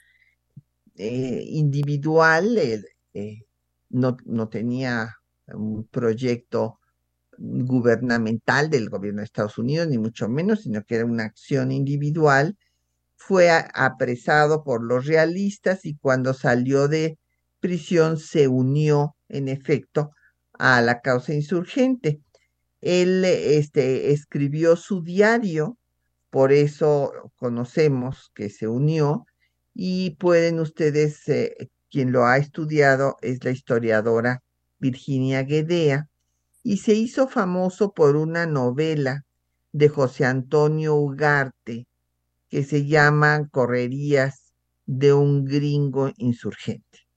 individual, 0.96 2.60
no, 3.90 4.18
no 4.26 4.50
tenía 4.50 5.16
un 5.46 5.86
proyecto 5.86 6.80
gubernamental 7.38 8.72
del 8.72 8.90
gobierno 8.90 9.20
de 9.20 9.26
Estados 9.26 9.60
Unidos, 9.60 9.90
ni 9.90 10.00
mucho 10.00 10.28
menos, 10.28 10.64
sino 10.64 10.84
que 10.84 10.96
era 10.96 11.06
una 11.06 11.26
acción 11.26 11.72
individual, 11.72 12.58
fue 13.16 13.52
apresado 13.52 14.64
por 14.64 14.84
los 14.84 15.06
realistas 15.06 15.86
y 15.86 15.98
cuando 15.98 16.34
salió 16.34 16.88
de 16.88 17.20
prisión 17.60 18.18
se 18.18 18.48
unió, 18.48 19.16
en 19.30 19.50
efecto, 19.50 20.10
a 20.54 20.82
la 20.82 21.00
causa 21.02 21.36
insurgente. 21.36 22.22
Él 22.82 23.24
este, 23.24 24.14
escribió 24.14 24.76
su 24.76 25.04
diario, 25.04 25.78
por 26.30 26.52
eso 26.52 27.12
conocemos 27.38 28.32
que 28.34 28.50
se 28.50 28.68
unió, 28.68 29.26
y 29.74 30.12
pueden 30.12 30.60
ustedes, 30.60 31.28
eh, 31.30 31.70
quien 31.90 32.12
lo 32.12 32.26
ha 32.26 32.38
estudiado 32.38 33.18
es 33.22 33.44
la 33.44 33.52
historiadora 33.52 34.44
Virginia 34.80 35.44
Guedea, 35.44 36.10
y 36.64 36.78
se 36.78 36.94
hizo 36.94 37.28
famoso 37.28 37.94
por 37.94 38.16
una 38.16 38.46
novela 38.46 39.26
de 39.72 39.90
José 39.90 40.26
Antonio 40.26 40.96
Ugarte 40.96 41.88
que 42.50 42.64
se 42.64 42.86
llama 42.86 43.48
Correrías 43.50 44.54
de 44.86 45.14
un 45.14 45.46
gringo 45.46 46.12
insurgente. 46.18 47.08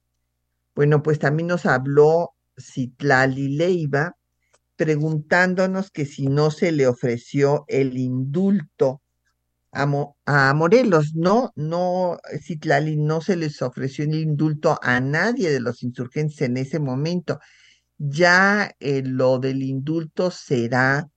Bueno, 0.74 1.02
pues 1.02 1.18
también 1.18 1.48
nos 1.48 1.66
habló 1.66 2.30
Citlali 2.58 3.56
Leiva 3.56 4.16
preguntándonos 4.80 5.90
que 5.90 6.06
si 6.06 6.28
no 6.28 6.50
se 6.50 6.72
le 6.72 6.86
ofreció 6.86 7.66
el 7.68 7.98
indulto 7.98 9.02
a, 9.72 10.54
Morelos. 10.54 11.14
No, 11.14 11.52
no, 11.54 12.16
Citlali, 12.40 12.96
no 12.96 13.20
se 13.20 13.36
les 13.36 13.60
ofreció 13.60 14.06
el 14.06 14.14
indulto 14.14 14.78
a 14.80 14.98
nadie 15.00 15.50
de 15.50 15.60
los 15.60 15.82
insurgentes 15.82 16.40
en 16.40 16.56
ese 16.56 16.78
momento. 16.78 17.40
Ya 17.98 18.74
eh, 18.80 19.02
lo 19.04 19.38
del 19.38 19.62
indulto 19.62 20.30
será, 20.30 21.10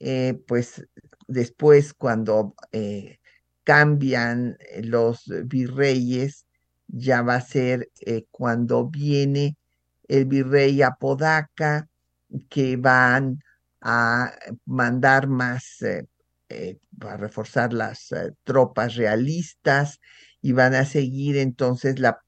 eh, 0.00 0.36
pues, 0.48 0.84
después 1.28 1.94
cuando 1.94 2.56
eh, 2.72 3.20
cambian 3.62 4.58
los 4.82 5.30
virreyes, 5.44 6.44
ya 6.88 7.22
va 7.22 7.36
a 7.36 7.40
ser 7.40 7.88
cuando 8.32 8.88
viene 8.88 9.56
el 10.08 10.24
virrey 10.24 10.82
Apodaca, 10.82 11.88
que 12.48 12.76
van 12.76 13.40
a 13.80 14.32
mandar 14.64 15.28
más 15.28 15.82
eh, 16.48 16.78
a 17.00 17.16
reforzar 17.16 17.72
las 17.72 18.12
eh, 18.12 18.32
tropas 18.44 18.94
realistas 18.96 20.00
y 20.40 20.52
van 20.52 20.74
a 20.74 20.84
seguir 20.84 21.36
entonces 21.36 21.98
la 21.98 22.22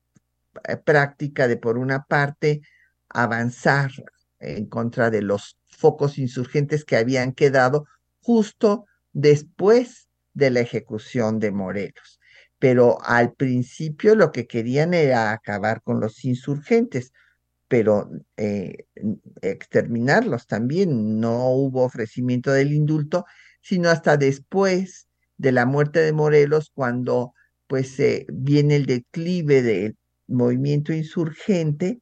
eh, 0.65 0.77
práctica 0.77 1.47
de, 1.49 1.57
por 1.57 1.79
una 1.79 2.05
parte, 2.05 2.63
avanzar 3.09 3.91
en 4.41 4.67
contra 4.67 5.11
de 5.11 5.23
los 5.23 5.57
focos 5.67 6.19
insurgentes 6.19 6.85
que 6.85 6.97
habían 6.97 7.33
quedado 7.33 7.87
justo 8.21 8.87
después 9.13 10.09
de 10.35 10.51
la 10.51 10.61
ejecución 10.61 11.39
de 11.39 11.53
Morelos. 11.53 12.21
Pero 12.59 12.99
al 13.03 13.33
principio 13.35 14.15
lo 14.15 14.33
que 14.33 14.47
querían 14.47 14.95
era 14.95 15.33
acabar 15.33 15.83
con 15.83 16.01
los 16.01 16.25
insurgentes, 16.25 17.13
pero 17.69 18.11
exterminarlos 19.43 20.47
también. 20.47 21.21
No 21.21 21.51
hubo 21.51 21.85
ofrecimiento 21.85 22.51
del 22.53 22.73
indulto 22.73 23.25
sino 23.69 23.91
hasta 23.91 24.17
después 24.17 25.09
de 25.37 25.53
la 25.53 25.67
muerte 25.67 26.01
de 26.01 26.13
Morelos, 26.13 26.71
cuando 26.75 27.35
pues 27.67 28.01
eh, 28.01 28.27
viene 28.33 28.77
el 28.77 28.87
declive 28.87 29.63
del 29.63 29.97
movimiento 30.27 30.93
insurgente 30.95 32.01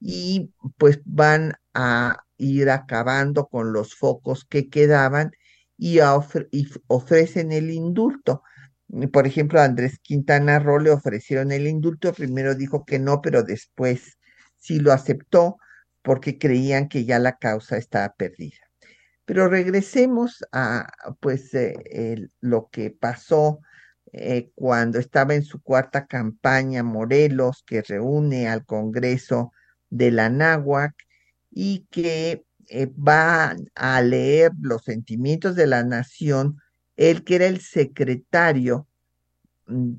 y 0.00 0.52
pues 0.76 1.00
van 1.04 1.54
a 1.74 2.22
ir 2.36 2.70
acabando 2.70 3.46
con 3.46 3.72
los 3.72 3.96
focos 3.96 4.44
que 4.44 4.68
quedaban 4.68 5.32
y, 5.76 5.98
ofrecen 6.86 7.52
el 7.52 7.70
indulto. 7.70 8.42
Por 9.12 9.26
ejemplo, 9.26 9.60
a 9.60 9.64
Andrés 9.64 9.98
Quintana 10.00 10.60
Roo 10.60 10.78
le 10.78 10.90
ofrecieron 10.90 11.50
el 11.52 11.66
indulto, 11.66 12.12
primero 12.12 12.54
dijo 12.54 12.84
que 12.84 12.98
no, 13.00 13.20
pero 13.20 13.42
después 13.42 14.17
sí 14.58 14.78
lo 14.80 14.92
aceptó 14.92 15.56
porque 16.02 16.38
creían 16.38 16.88
que 16.88 17.04
ya 17.04 17.18
la 17.18 17.36
causa 17.38 17.76
estaba 17.76 18.14
perdida. 18.14 18.58
Pero 19.24 19.48
regresemos 19.48 20.42
a 20.52 20.90
pues 21.20 21.52
eh, 21.52 22.28
lo 22.40 22.70
que 22.70 22.90
pasó 22.90 23.60
eh, 24.12 24.50
cuando 24.54 24.98
estaba 24.98 25.34
en 25.34 25.42
su 25.42 25.60
cuarta 25.60 26.06
campaña 26.06 26.82
Morelos, 26.82 27.62
que 27.66 27.82
reúne 27.82 28.48
al 28.48 28.64
Congreso 28.64 29.52
de 29.90 30.10
la 30.12 30.30
Náhuac 30.30 30.94
y 31.50 31.86
que 31.90 32.44
eh, 32.68 32.86
va 32.86 33.54
a 33.74 34.02
leer 34.02 34.52
los 34.62 34.84
sentimientos 34.84 35.56
de 35.56 35.66
la 35.66 35.84
nación, 35.84 36.56
él 36.96 37.22
que 37.22 37.34
era 37.36 37.46
el 37.46 37.60
secretario, 37.60 38.86
mm, 39.66 39.92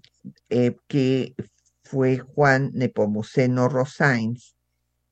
que 0.88 1.36
fue 1.90 2.20
Juan 2.20 2.70
Nepomuceno 2.74 3.68
Rosains, 3.68 4.56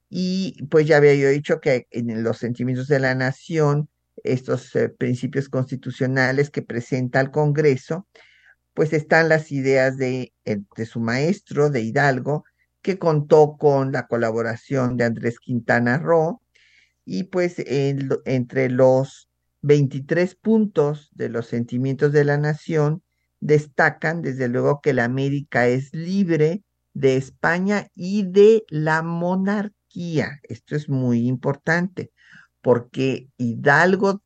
y 0.09 0.63
pues 0.69 0.85
ya 0.85 0.97
había 0.97 1.15
yo 1.15 1.29
dicho 1.29 1.59
que 1.59 1.87
en 1.89 2.23
los 2.23 2.37
sentimientos 2.37 2.87
de 2.87 2.99
la 2.99 3.15
nación, 3.15 3.89
estos 4.23 4.75
eh, 4.75 4.89
principios 4.89 5.49
constitucionales 5.49 6.51
que 6.51 6.61
presenta 6.61 7.19
al 7.19 7.31
Congreso, 7.31 8.07
pues 8.75 8.93
están 8.93 9.27
las 9.27 9.51
ideas 9.51 9.97
de, 9.97 10.33
de 10.45 10.85
su 10.85 10.99
maestro, 10.99 11.71
de 11.71 11.81
Hidalgo, 11.81 12.45
que 12.83 12.99
contó 12.99 13.57
con 13.57 13.91
la 13.91 14.05
colaboración 14.05 14.97
de 14.97 15.05
Andrés 15.05 15.39
Quintana 15.39 15.97
Roo, 15.97 16.41
y 17.05 17.23
pues 17.23 17.55
entre 17.65 18.69
los 18.69 19.29
23 19.61 20.35
puntos 20.35 21.09
de 21.13 21.29
los 21.29 21.47
sentimientos 21.47 22.11
de 22.11 22.23
la 22.23 22.37
nación 22.37 23.01
destacan 23.39 24.21
desde 24.21 24.47
luego 24.47 24.79
que 24.81 24.93
la 24.93 25.05
América 25.05 25.67
es 25.67 25.93
libre 25.93 26.63
de 26.97 27.15
España 27.15 27.87
y 27.93 28.23
de 28.23 28.63
la 28.69 29.03
monarquía. 29.03 30.39
Esto 30.43 30.75
es 30.75 30.89
muy 30.89 31.27
importante 31.27 32.11
porque 32.61 33.29
Hidalgo 33.37 34.23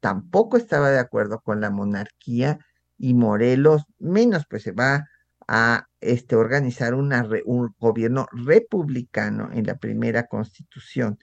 tampoco 0.00 0.58
estaba 0.58 0.90
de 0.90 0.98
acuerdo 0.98 1.40
con 1.40 1.62
la 1.62 1.70
monarquía 1.70 2.58
y 2.98 3.14
Morelos 3.14 3.84
menos, 3.98 4.44
pues 4.48 4.64
se 4.64 4.72
va 4.72 5.06
a 5.48 5.86
este, 6.00 6.36
organizar 6.36 6.94
una 6.94 7.26
un 7.46 7.74
gobierno 7.78 8.26
republicano 8.32 9.50
en 9.52 9.66
la 9.66 9.76
primera 9.76 10.26
constitución 10.26 11.18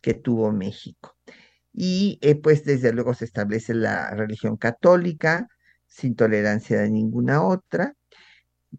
que 0.00 0.14
tuvo 0.14 0.52
México. 0.52 1.16
Y 1.72 2.18
eh, 2.22 2.36
pues 2.36 2.64
desde 2.64 2.92
luego 2.92 3.12
se 3.14 3.26
establece 3.26 3.74
la 3.74 4.10
religión 4.10 4.56
católica 4.56 5.48
sin 5.86 6.16
tolerancia 6.16 6.80
de 6.80 6.90
ninguna 6.90 7.42
otra, 7.42 7.94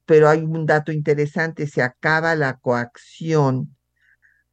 pero 0.05 0.29
hay 0.29 0.41
un 0.41 0.65
dato 0.65 0.91
interesante, 0.91 1.67
se 1.67 1.81
acaba 1.81 2.35
la 2.35 2.57
coacción 2.57 3.75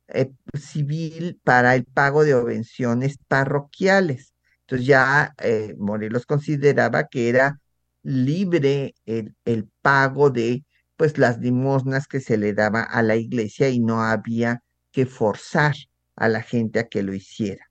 eh, 0.09 0.31
civil 0.55 1.41
para 1.43 1.75
el 1.75 1.85
pago 1.85 2.25
de 2.25 2.35
obvenciones 2.35 3.19
parroquiales. 3.29 4.35
Entonces 4.63 4.87
ya 4.87 5.35
eh, 5.39 5.75
Morelos 5.79 6.27
consideraba 6.27 7.09
que 7.09 7.29
era 7.29 7.61
libre 8.03 8.95
el, 9.07 9.35
el, 9.45 9.69
pago 9.83 10.31
de 10.31 10.65
pues 10.97 11.19
las 11.19 11.39
limosnas 11.39 12.07
que 12.07 12.21
se 12.21 12.37
le 12.37 12.53
daba 12.53 12.83
a 12.83 13.03
la 13.03 13.17
iglesia 13.17 13.69
y 13.71 13.81
no 13.81 14.03
había 14.03 14.63
que 14.93 15.07
forzar 15.07 15.75
a 16.17 16.29
la 16.29 16.43
gente 16.43 16.79
a 16.81 16.89
que 16.89 17.03
lo 17.03 17.15
hiciera. 17.15 17.67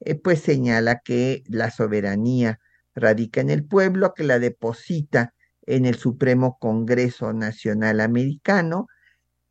Eh, 0.00 0.14
pues 0.14 0.40
señala 0.40 1.00
que 1.04 1.42
la 1.48 1.70
soberanía 1.70 2.58
radica 2.94 3.40
en 3.40 3.50
el 3.50 3.64
pueblo, 3.64 4.14
que 4.14 4.24
la 4.24 4.38
deposita 4.38 5.34
en 5.70 5.86
el 5.86 5.94
Supremo 5.96 6.58
Congreso 6.58 7.32
Nacional 7.32 8.00
Americano 8.00 8.88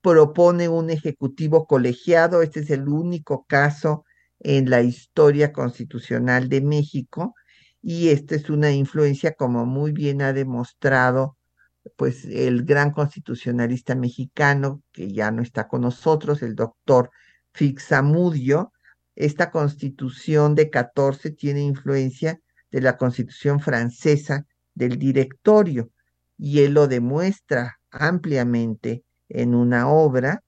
propone 0.01 0.67
un 0.67 0.89
ejecutivo 0.89 1.65
colegiado, 1.65 2.41
este 2.41 2.59
es 2.61 2.69
el 2.69 2.87
único 2.87 3.45
caso 3.45 4.05
en 4.39 4.69
la 4.69 4.81
historia 4.81 5.53
constitucional 5.53 6.49
de 6.49 6.61
México 6.61 7.35
y 7.81 8.09
esta 8.09 8.35
es 8.35 8.49
una 8.49 8.71
influencia 8.71 9.33
como 9.33 9.65
muy 9.65 9.91
bien 9.93 10.21
ha 10.21 10.33
demostrado 10.33 11.37
pues 11.95 12.25
el 12.25 12.63
gran 12.65 12.91
constitucionalista 12.91 13.95
mexicano 13.95 14.81
que 14.91 15.11
ya 15.11 15.31
no 15.31 15.41
está 15.41 15.67
con 15.69 15.81
nosotros, 15.81 16.41
el 16.43 16.55
doctor 16.55 17.11
Fixamudio, 17.53 18.73
esta 19.15 19.51
constitución 19.51 20.55
de 20.55 20.69
14 20.69 21.31
tiene 21.31 21.61
influencia 21.61 22.39
de 22.71 22.81
la 22.81 22.97
constitución 22.97 23.61
francesa 23.61 24.45
del 24.73 24.99
directorio 24.99 25.89
y 26.39 26.61
él 26.61 26.73
lo 26.73 26.87
demuestra 26.87 27.79
ampliamente 27.91 29.03
en 29.27 29.53
una 29.53 29.89
obra 29.89 30.41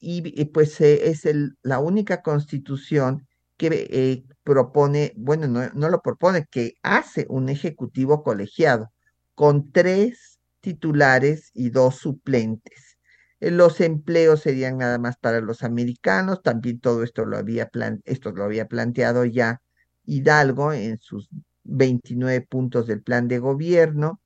y, 0.00 0.44
pues 0.46 0.80
eh, 0.80 1.08
es 1.08 1.24
el, 1.24 1.56
la 1.62 1.78
única 1.78 2.22
constitución 2.22 3.26
que 3.56 3.88
eh, 3.90 4.24
propone, 4.42 5.12
bueno, 5.16 5.46
no, 5.48 5.70
no 5.72 5.88
lo 5.88 6.02
propone, 6.02 6.46
que 6.50 6.74
hace 6.82 7.26
un 7.30 7.48
ejecutivo 7.48 8.22
colegiado 8.22 8.92
con 9.34 9.72
tres 9.72 10.40
titulares 10.60 11.50
y 11.54 11.70
dos 11.70 11.96
suplentes. 11.96 12.98
Eh, 13.40 13.50
los 13.50 13.80
empleos 13.80 14.40
serían 14.40 14.78
nada 14.78 14.98
más 14.98 15.16
para 15.16 15.40
los 15.40 15.62
americanos, 15.62 16.42
también 16.42 16.80
todo 16.80 17.02
esto 17.02 17.24
lo 17.24 17.36
había, 17.38 17.70
esto 18.04 18.32
lo 18.32 18.44
había 18.44 18.66
planteado 18.68 19.24
ya 19.24 19.60
Hidalgo 20.06 20.72
en 20.72 20.98
sus 20.98 21.28
29 21.64 22.42
puntos 22.42 22.86
del 22.86 23.02
plan 23.02 23.28
de 23.28 23.38
gobierno. 23.38 24.20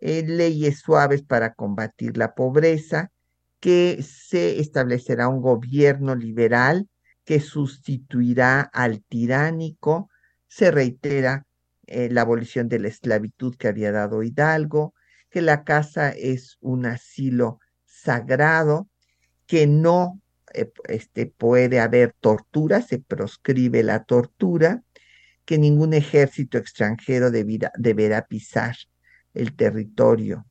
Eh, 0.00 0.24
leyes 0.26 0.78
suaves 0.80 1.22
para 1.22 1.54
combatir 1.54 2.16
la 2.16 2.34
pobreza, 2.34 3.10
que 3.60 4.02
se 4.02 4.60
establecerá 4.60 5.28
un 5.28 5.42
gobierno 5.42 6.14
liberal 6.14 6.88
que 7.24 7.40
sustituirá 7.40 8.60
al 8.60 9.02
tiránico, 9.02 10.08
se 10.46 10.70
reitera 10.70 11.46
eh, 11.86 12.08
la 12.10 12.22
abolición 12.22 12.68
de 12.68 12.78
la 12.78 12.88
esclavitud 12.88 13.56
que 13.56 13.68
había 13.68 13.92
dado 13.92 14.22
Hidalgo, 14.22 14.94
que 15.30 15.42
la 15.42 15.64
casa 15.64 16.10
es 16.10 16.58
un 16.60 16.86
asilo 16.86 17.58
sagrado, 17.84 18.88
que 19.46 19.66
no 19.66 20.20
eh, 20.54 20.70
este, 20.88 21.26
puede 21.26 21.80
haber 21.80 22.14
tortura, 22.20 22.82
se 22.82 22.98
proscribe 22.98 23.82
la 23.82 24.04
tortura, 24.04 24.82
que 25.44 25.58
ningún 25.58 25.94
ejército 25.94 26.56
extranjero 26.56 27.30
deberá 27.30 28.26
pisar 28.26 28.76
el 29.34 29.54
territorio 29.54 30.46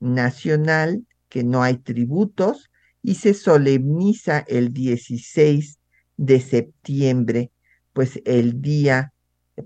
nacional, 0.00 1.06
que 1.28 1.44
no 1.44 1.62
hay 1.62 1.78
tributos 1.78 2.70
y 3.02 3.14
se 3.14 3.34
solemniza 3.34 4.40
el 4.40 4.72
16 4.72 5.78
de 6.16 6.40
septiembre, 6.40 7.50
pues 7.92 8.20
el 8.24 8.60
día 8.60 9.12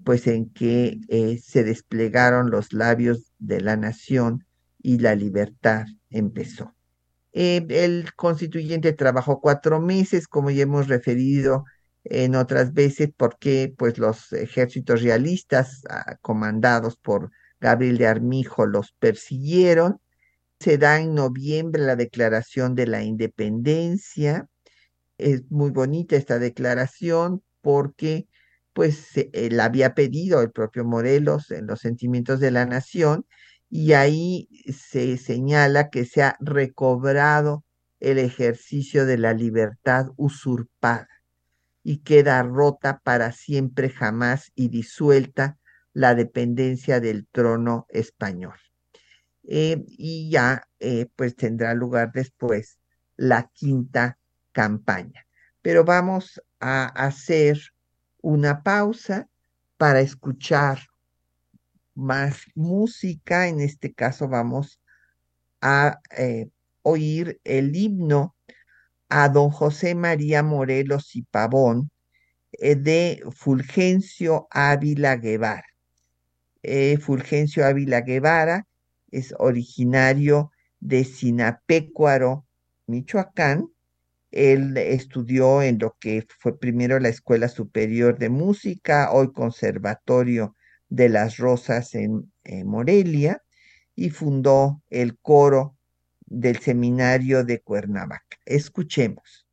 pues 0.02 0.26
en 0.26 0.50
que 0.50 0.98
eh, 1.09 1.38
se 1.38 1.62
desplegaron 1.64 2.50
los 2.50 2.72
labios 2.72 3.32
de 3.38 3.61
la 3.61 3.76
nación 3.76 4.44
y 4.82 4.98
la 4.98 5.14
libertad 5.14 5.84
empezó. 6.11 6.74
Eh, 7.32 7.66
el 7.68 8.14
constituyente 8.14 8.92
trabajó 8.92 9.40
cuatro 9.40 9.80
meses, 9.80 10.28
como 10.28 10.50
ya 10.50 10.62
hemos 10.62 10.88
referido 10.88 11.64
en 12.05 12.34
otras 12.34 12.72
veces, 12.74 13.11
porque 13.16 13.74
pues 13.76 13.98
los 13.98 14.32
ejércitos 14.32 15.02
realistas 15.02 15.82
ah, 15.88 16.16
comandados 16.20 16.96
por 16.96 17.30
Gabriel 17.64 17.96
de 17.96 18.06
Armijo 18.06 18.66
los 18.66 18.92
persiguieron. 18.92 19.98
Se 20.60 20.76
da 20.76 21.00
en 21.00 21.14
noviembre 21.14 21.82
la 21.82 21.96
declaración 21.96 22.74
de 22.74 22.86
la 22.86 23.02
independencia. 23.02 24.48
Es 25.16 25.50
muy 25.50 25.70
bonita 25.70 26.14
esta 26.14 26.38
declaración 26.38 27.42
porque 27.62 28.28
pues 28.74 29.12
la 29.32 29.64
había 29.64 29.94
pedido 29.94 30.42
el 30.42 30.50
propio 30.50 30.84
Morelos 30.84 31.50
en 31.52 31.66
los 31.66 31.80
sentimientos 31.80 32.38
de 32.38 32.50
la 32.50 32.66
nación 32.66 33.24
y 33.70 33.94
ahí 33.94 34.46
se 34.70 35.16
señala 35.16 35.88
que 35.88 36.04
se 36.04 36.22
ha 36.22 36.36
recobrado 36.40 37.64
el 37.98 38.18
ejercicio 38.18 39.06
de 39.06 39.16
la 39.16 39.32
libertad 39.32 40.08
usurpada 40.16 41.08
y 41.82 42.00
queda 42.00 42.42
rota 42.42 43.00
para 43.02 43.32
siempre 43.32 43.88
jamás 43.88 44.52
y 44.54 44.68
disuelta 44.68 45.56
la 45.95 46.14
dependencia 46.14 47.01
del 47.01 47.26
trono 47.28 47.86
español. 47.88 48.59
Eh, 49.45 49.84
y 49.86 50.30
ya 50.30 50.68
eh, 50.80 51.07
pues 51.16 51.36
tendrá 51.36 51.72
lugar 51.74 52.12
después 52.12 52.78
la 53.16 53.51
quinta 53.55 54.18
campaña. 54.53 55.26
Pero 55.62 55.84
vamos 55.84 56.42
a 56.61 56.86
hacer 56.86 57.59
una 58.20 58.62
pausa 58.62 59.28
para 59.76 60.01
escuchar 60.01 60.80
más 61.95 62.42
música. 62.55 63.49
En 63.49 63.61
este 63.61 63.95
caso 63.95 64.28
vamos 64.28 64.80
a 65.61 66.01
eh, 66.18 66.51
oír 66.82 67.40
el 67.45 67.76
himno 67.76 68.34
a 69.09 69.28
don 69.28 69.51
José 69.51 69.95
María 69.95 70.42
Morelos 70.42 71.14
y 71.14 71.22
Pavón 71.22 71.90
de 72.53 73.22
Fulgencio 73.32 74.47
Ávila 74.51 75.16
Guevara. 75.16 75.74
Eh, 76.66 76.96
Fulgencio 76.96 77.66
Ávila 77.66 78.00
Guevara 78.00 78.66
es 79.10 79.34
originario 79.38 80.50
de 80.80 81.04
Sinapecuaro, 81.04 82.46
Michoacán. 82.86 83.68
Él 84.30 84.76
estudió 84.78 85.60
en 85.62 85.78
lo 85.78 85.96
que 86.00 86.26
fue 86.38 86.58
primero 86.58 86.98
la 86.98 87.10
Escuela 87.10 87.48
Superior 87.48 88.18
de 88.18 88.30
Música, 88.30 89.12
hoy 89.12 89.30
Conservatorio 89.32 90.56
de 90.88 91.10
las 91.10 91.36
Rosas 91.36 91.94
en, 91.94 92.30
Morelia, 92.64 93.42
y 93.94 94.08
fundó 94.10 94.82
el 94.88 95.18
coro 95.18 95.76
del 96.26 96.58
Seminario 96.58 97.44
de 97.44 97.60
Cuernavaca. 97.60 98.38
Escuchemos. 98.46 99.46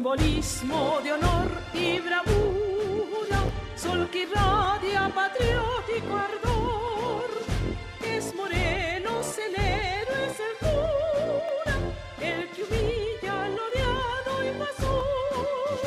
Simbolismo 0.00 0.98
de 1.04 1.12
honor 1.12 1.50
y 1.74 2.00
bravura, 2.00 3.40
sol 3.76 4.08
que 4.10 4.22
irradia 4.22 5.12
patriótico 5.14 6.16
ardor, 6.16 7.28
es 8.02 8.34
Morelos 8.34 9.36
el 9.36 9.54
héroe, 9.62 10.26
es 10.30 10.40
el 10.40 10.56
cura, 10.58 11.76
el 12.18 12.48
que 12.48 12.62
humilla 12.62 13.44
al 13.44 13.52
odiado 13.52 14.32
invasor, 14.50 15.80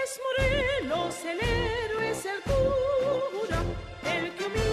es 0.00 0.20
Morelos 0.24 1.16
el 1.24 1.40
héroe, 1.40 2.10
es 2.12 2.26
el 2.26 2.40
cura, 2.42 3.64
el 4.04 4.32
que 4.36 4.44
humilla 4.44 4.69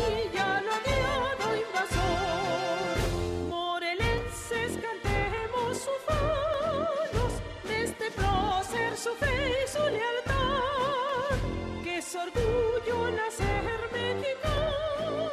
fe 9.20 9.54
y 9.64 9.68
su 9.68 9.80
lealtad, 9.80 11.38
que 11.84 11.98
es 11.98 12.16
orgullo 12.16 13.12
nacer 13.12 13.80
mexicano 13.92 15.30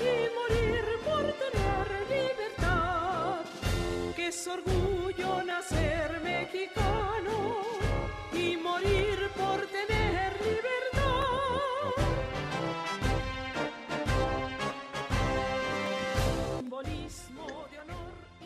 y 0.00 0.12
morir 0.38 0.84
por 1.04 1.24
tener 1.42 1.86
libertad, 2.10 3.44
que 4.16 4.26
es 4.28 4.46
orgullo 4.46 5.42
nacer 5.44 6.20
mexicano 6.22 7.62
y 8.32 8.56
morir 8.56 9.18
por 9.36 9.60
tener 9.66 10.32
libertad. 10.40 10.74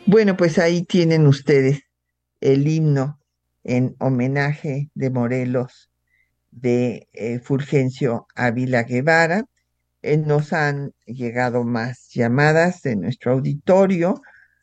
Bueno, 0.05 0.35
pues 0.35 0.57
ahí 0.57 0.83
tienen 0.83 1.27
ustedes 1.27 1.83
el 2.41 2.67
himno 2.67 3.18
en 3.63 3.95
homenaje 3.99 4.89
de 4.93 5.09
Morelos 5.09 5.89
de 6.51 7.07
eh, 7.13 7.39
Fulgencio 7.39 8.27
Ávila 8.35 8.83
Guevara. 8.83 9.45
Eh, 10.01 10.17
nos 10.17 10.53
han 10.53 10.93
llegado 11.05 11.63
más 11.63 12.09
llamadas 12.09 12.81
de 12.81 12.95
nuestro 12.95 13.33
auditorio. 13.33 14.21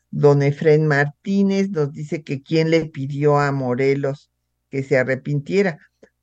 Don 0.09 0.41
Efren 0.41 0.87
Martínez 0.87 1.69
nos 1.69 1.91
dice 1.91 2.23
que 2.23 2.41
quién 2.41 2.71
le 2.71 2.85
pidió 2.87 3.39
a 3.39 3.51
Morelos 3.51 4.31
que 4.69 4.83
se 4.83 4.97
arrepintiera. 4.97 5.77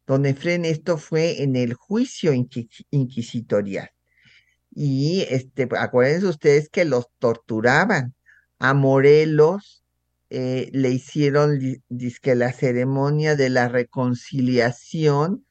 Don 0.06 0.26
Efren, 0.26 0.64
esto 0.64 0.98
fue 0.98 1.42
en 1.42 1.56
el 1.56 1.74
juicio 1.74 2.32
inqui- 2.32 2.86
inquisitorial. 2.90 3.90
Y 4.70 5.24
este, 5.30 5.68
acuérdense 5.78 6.26
ustedes 6.26 6.68
que 6.68 6.84
los 6.84 7.06
torturaban. 7.18 8.14
A 8.58 8.74
Morelos 8.74 9.83
eh, 10.34 10.70
le 10.72 10.90
hicieron, 10.90 11.58
di- 11.58 11.78
dizque 11.88 12.34
la 12.34 12.52
ceremonia 12.52 13.36
de 13.36 13.50
la 13.50 13.68
reconciliación, 13.68 15.46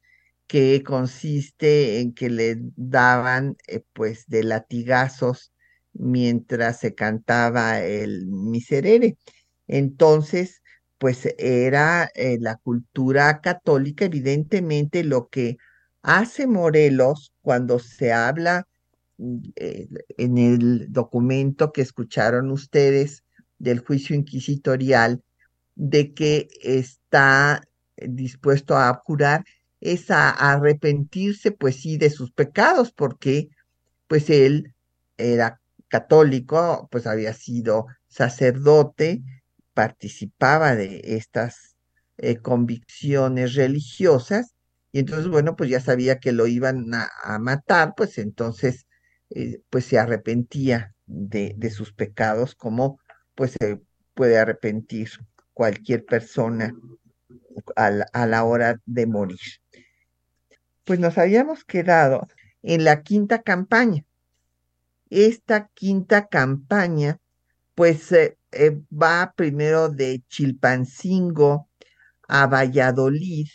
que 0.47 0.83
consiste 0.83 1.99
en 2.01 2.13
que 2.13 2.29
le 2.29 2.57
daban, 2.75 3.55
eh, 3.67 3.81
pues, 3.93 4.25
de 4.27 4.43
latigazos 4.43 5.51
mientras 5.93 6.79
se 6.79 6.93
cantaba 6.95 7.81
el 7.81 8.27
Miserere. 8.27 9.17
Entonces, 9.67 10.61
pues 10.97 11.27
era 11.37 12.09
eh, 12.15 12.37
la 12.39 12.57
cultura 12.57 13.41
católica, 13.41 14.05
evidentemente 14.05 15.03
lo 15.03 15.27
que 15.29 15.57
hace 16.01 16.47
Morelos 16.47 17.33
cuando 17.41 17.79
se 17.79 18.13
habla 18.13 18.67
mm, 19.17 19.39
en 20.17 20.37
el 20.37 20.91
documento 20.91 21.71
que 21.71 21.81
escucharon 21.81 22.51
ustedes 22.51 23.22
del 23.63 23.79
juicio 23.79 24.13
inquisitorial, 24.15 25.23
de 25.75 26.13
que 26.13 26.49
está 26.61 27.61
dispuesto 27.95 28.77
a 28.77 28.93
jurar, 29.05 29.45
es 29.79 30.11
a, 30.11 30.29
arrepentirse, 30.29 31.51
pues 31.51 31.77
sí, 31.77 31.97
de 31.97 32.09
sus 32.09 32.31
pecados, 32.31 32.91
porque 32.91 33.49
pues 34.07 34.29
él 34.29 34.75
era 35.17 35.61
católico, 35.87 36.89
pues 36.91 37.07
había 37.07 37.33
sido 37.33 37.87
sacerdote, 38.09 39.23
participaba 39.73 40.75
de 40.75 41.01
estas 41.15 41.75
eh, 42.17 42.37
convicciones 42.37 43.55
religiosas, 43.55 44.55
y 44.91 44.99
entonces, 44.99 45.27
bueno, 45.29 45.55
pues 45.55 45.69
ya 45.69 45.79
sabía 45.79 46.19
que 46.19 46.33
lo 46.33 46.47
iban 46.47 46.93
a, 46.93 47.39
matar, 47.39 47.93
pues 47.95 48.17
entonces, 48.19 48.85
eh, 49.31 49.61
pues 49.69 49.85
se 49.85 49.97
arrepentía 49.97 50.93
de 51.07 51.71
sus 51.71 51.93
pecados, 51.93 52.55
como 52.55 52.99
pues 53.35 53.55
se 53.59 53.81
puede 54.13 54.37
arrepentir 54.37 55.09
cualquier 55.53 56.05
persona 56.05 56.73
a 57.75 58.25
la, 58.25 58.43
hora 58.43 58.79
de 58.85 59.05
morir. 59.05 59.39
Pues 60.83 60.99
nos 60.99 61.17
habíamos 61.17 61.63
quedado 61.63 62.27
en 62.61 62.83
la 62.83 63.03
quinta 63.03 63.41
campaña. 63.41 64.05
Esta 65.09 65.69
quinta 65.73 66.27
campaña, 66.27 67.19
pues 67.75 68.11
eh, 68.11 68.37
va 68.91 69.33
primero 69.35 69.89
de 69.89 70.23
Chilpancingo 70.27 71.69
a 72.27 72.47
Valladolid. 72.47 73.47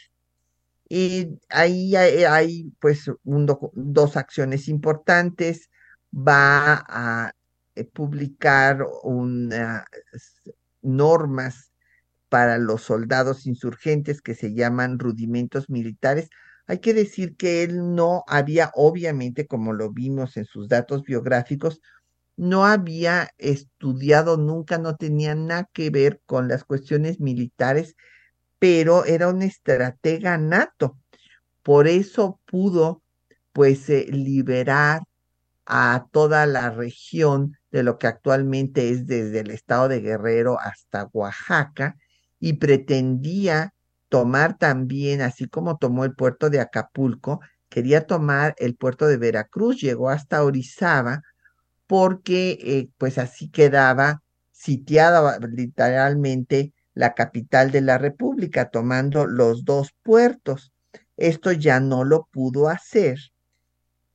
Y 0.89 1.39
ahí 1.51 1.95
hay, 1.97 2.73
pues 2.81 3.11
dos 3.25 4.17
acciones 4.17 4.69
importantes. 4.69 5.71
Va 6.15 6.85
a 6.89 7.33
publicar 7.85 8.85
unas 9.03 9.85
normas 10.83 11.73
para 12.29 12.59
los 12.59 12.83
soldados 12.83 13.47
insurgentes 13.47 14.21
que 14.23 14.35
se 14.35 14.55
llaman 14.55 14.99
rudimentos 14.99 15.71
militares. 15.71 16.29
Hay 16.67 16.81
que 16.81 16.95
decir 16.95 17.37
que 17.37 17.63
él 17.63 17.95
no 17.95 18.25
había, 18.27 18.71
obviamente, 18.75 19.47
como 19.47 19.73
lo 19.73 19.91
vimos 19.91 20.37
en 20.37 20.45
sus 20.45 20.69
datos 20.69 21.05
biográficos, 21.05 21.81
no 22.37 22.67
había 22.67 23.31
estudiado 23.39 24.37
nunca, 24.37 24.79
no 24.79 24.97
tenía 24.97 25.35
nada 25.35 25.69
que 25.73 25.91
ver 25.91 26.21
con 26.27 26.47
las 26.49 26.65
cuestiones 26.65 27.21
militares, 27.21 27.97
pero 28.59 29.05
era 29.05 29.29
un 29.29 29.43
estratega 29.43 30.39
nato. 30.39 30.99
Por 31.63 31.89
eso 31.89 32.41
pudo, 32.47 33.03
pues, 33.53 33.91
eh, 33.91 34.07
liberar 34.11 35.03
a 35.67 36.07
toda 36.13 36.47
la 36.47 36.71
región 36.71 37.58
de 37.71 37.83
lo 37.83 37.99
que 37.99 38.07
actualmente 38.07 38.91
es 38.91 39.07
desde 39.07 39.41
el 39.41 39.51
estado 39.51 39.89
de 39.89 40.01
Guerrero 40.01 40.59
hasta 40.61 41.09
Oaxaca 41.13 41.97
y 42.41 42.55
pretendía 42.55 43.75
tomar 44.09 44.57
también, 44.57 45.21
así 45.21 45.49
como 45.49 45.77
tomó 45.77 46.05
el 46.05 46.15
puerto 46.15 46.51
de 46.51 46.61
Acapulco, 46.61 47.41
quería 47.69 48.07
tomar 48.07 48.55
el 48.59 48.75
puerto 48.75 49.07
de 49.07 49.19
Veracruz, 49.19 49.81
llegó 49.81 50.09
hasta 50.11 50.43
Orizaba 50.43 51.23
porque 51.87 52.59
eh, 52.61 52.91
pues 52.99 53.19
así 53.19 53.51
quedaba 53.51 54.23
sitiada 54.53 55.39
literalmente 55.39 56.73
la 56.95 57.15
capital 57.15 57.71
de 57.71 57.81
la 57.81 57.99
República, 57.99 58.71
tomando 58.71 59.27
los 59.27 59.65
dos 59.65 59.95
puertos. 60.03 60.73
Esto 61.17 61.53
ya 61.53 61.81
no 61.81 62.05
lo 62.05 62.29
pudo 62.33 62.69
hacer 62.69 63.19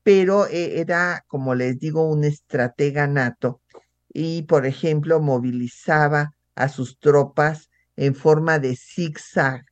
pero 0.03 0.47
eh, 0.47 0.79
era, 0.79 1.23
como 1.27 1.55
les 1.55 1.79
digo, 1.79 2.07
un 2.07 2.23
estratega 2.23 3.07
nato 3.07 3.61
y, 4.09 4.43
por 4.43 4.65
ejemplo, 4.65 5.19
movilizaba 5.19 6.33
a 6.55 6.69
sus 6.69 6.99
tropas 6.99 7.69
en 7.95 8.15
forma 8.15 8.59
de 8.59 8.75
zigzag 8.75 9.65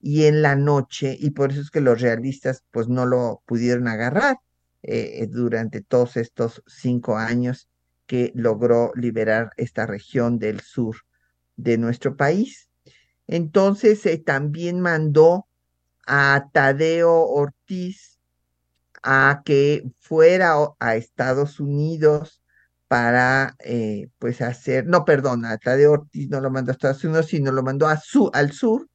y 0.00 0.26
en 0.26 0.42
la 0.42 0.54
noche, 0.54 1.16
y 1.18 1.30
por 1.30 1.50
eso 1.50 1.60
es 1.60 1.70
que 1.70 1.80
los 1.80 2.00
realistas 2.00 2.62
pues 2.70 2.88
no 2.88 3.06
lo 3.06 3.42
pudieron 3.46 3.88
agarrar 3.88 4.36
eh, 4.82 5.22
eh, 5.22 5.26
durante 5.26 5.80
todos 5.80 6.16
estos 6.16 6.62
cinco 6.66 7.16
años 7.16 7.68
que 8.06 8.30
logró 8.34 8.92
liberar 8.94 9.50
esta 9.56 9.84
región 9.86 10.38
del 10.38 10.60
sur 10.60 10.96
de 11.56 11.76
nuestro 11.78 12.16
país. 12.16 12.68
Entonces 13.26 14.04
eh, 14.06 14.18
también 14.18 14.80
mandó 14.80 15.46
a 16.06 16.50
Tadeo 16.52 17.26
Ortiz, 17.26 18.15
a 19.06 19.42
que 19.44 19.84
fuera 20.00 20.56
a 20.80 20.96
Estados 20.96 21.60
Unidos 21.60 22.42
para 22.88 23.56
eh, 23.60 24.08
pues 24.18 24.42
hacer, 24.42 24.86
no, 24.86 25.04
perdón, 25.04 25.44
a 25.44 25.58
Tadeo 25.58 25.92
Ortiz 25.92 26.28
no 26.28 26.40
lo 26.40 26.50
mandó 26.50 26.72
a 26.72 26.74
Estados 26.74 27.04
Unidos, 27.04 27.26
sino 27.26 27.52
lo 27.52 27.62
mandó 27.62 27.86
a 27.86 27.98
su, 27.98 28.30
al 28.34 28.50
sur 28.52 28.88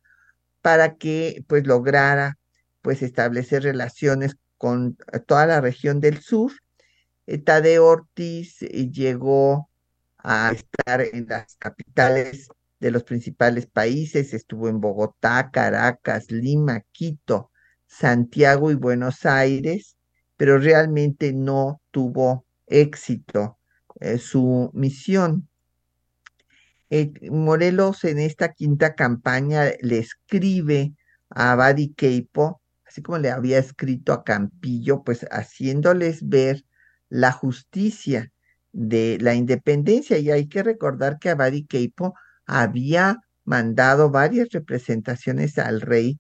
para 0.62 0.96
que 0.96 1.46
pues 1.48 1.66
lograra 1.66 2.38
pues 2.82 3.02
establecer 3.02 3.64
relaciones 3.64 4.36
con 4.58 4.98
toda 5.28 5.46
la 5.46 5.62
región 5.62 6.02
del 6.02 6.22
sur. 6.22 6.52
Eh, 7.26 7.38
Tadeo 7.38 7.88
Ortiz 7.88 8.62
eh, 8.64 8.90
llegó 8.92 9.70
a 10.18 10.52
estar 10.52 11.02
en 11.02 11.26
las 11.28 11.56
capitales 11.56 12.50
de 12.82 12.92
los 12.92 13.04
principales 13.04 13.66
países, 13.66 14.34
estuvo 14.34 14.68
en 14.68 14.82
Bogotá, 14.82 15.52
Caracas, 15.52 16.32
Lima, 16.32 16.82
Quito, 16.92 17.52
Santiago 17.88 18.72
y 18.72 18.76
Buenos 18.76 19.26
Aires, 19.26 19.98
pero 20.42 20.58
realmente 20.58 21.34
no 21.34 21.84
tuvo 21.92 22.48
éxito 22.66 23.60
eh, 24.00 24.18
su 24.18 24.72
misión. 24.74 25.48
Eh, 26.90 27.14
Morelos 27.30 28.04
en 28.06 28.18
esta 28.18 28.52
quinta 28.52 28.96
campaña 28.96 29.66
le 29.82 30.00
escribe 30.00 30.96
a 31.30 31.52
Abadi 31.52 31.94
Keipo, 31.94 32.60
así 32.88 33.04
como 33.04 33.20
le 33.20 33.30
había 33.30 33.60
escrito 33.60 34.14
a 34.14 34.24
Campillo, 34.24 35.04
pues 35.04 35.28
haciéndoles 35.30 36.28
ver 36.28 36.66
la 37.08 37.32
justicia 37.32 38.32
de 38.72 39.20
la 39.22 39.36
independencia. 39.36 40.18
Y 40.18 40.32
hay 40.32 40.48
que 40.48 40.64
recordar 40.64 41.20
que 41.20 41.30
Abadi 41.30 41.68
Keipo 41.68 42.16
había 42.48 43.20
mandado 43.44 44.10
varias 44.10 44.50
representaciones 44.50 45.60
al 45.60 45.82
rey 45.82 46.20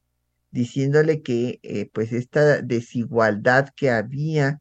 diciéndole 0.51 1.21
que 1.21 1.59
eh, 1.63 1.89
pues 1.93 2.11
esta 2.13 2.61
desigualdad 2.61 3.69
que 3.75 3.89
había 3.89 4.59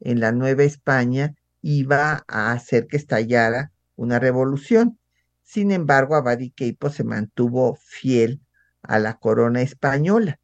en 0.00 0.20
la 0.20 0.32
Nueva 0.32 0.64
España 0.64 1.34
iba 1.62 2.24
a 2.28 2.52
hacer 2.52 2.86
que 2.86 2.96
estallara 2.96 3.72
una 3.96 4.18
revolución. 4.18 4.98
Sin 5.42 5.70
embargo, 5.70 6.16
Abadi 6.16 6.50
Keipo 6.50 6.90
se 6.90 7.04
mantuvo 7.04 7.76
fiel 7.80 8.40
a 8.82 8.98
la 8.98 9.14
corona 9.18 9.62
española. 9.62 10.40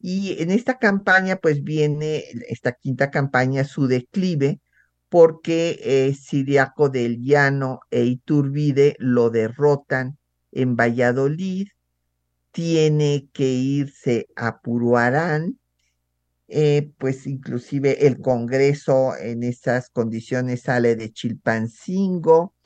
Y 0.00 0.40
en 0.42 0.50
esta 0.50 0.78
campaña, 0.78 1.36
pues 1.36 1.62
viene 1.64 2.24
esta 2.48 2.72
quinta 2.72 3.10
campaña, 3.10 3.64
su 3.64 3.88
declive, 3.88 4.60
porque 5.08 5.80
eh, 5.82 6.14
Siriaco 6.14 6.88
del 6.88 7.22
Llano 7.22 7.80
e 7.90 8.04
Iturbide 8.04 8.96
lo 8.98 9.30
derrotan 9.30 10.18
en 10.52 10.76
Valladolid, 10.76 11.68
tiene 12.58 13.28
que 13.32 13.46
irse 13.46 14.26
a 14.34 14.60
Puruarán, 14.60 15.60
eh, 16.48 16.90
pues 16.98 17.28
inclusive 17.28 18.08
el 18.08 18.20
Congreso 18.20 19.16
en 19.16 19.44
esas 19.44 19.90
condiciones 19.90 20.62
sale 20.62 20.96
de 20.96 21.12
Chilpancingo, 21.12 22.56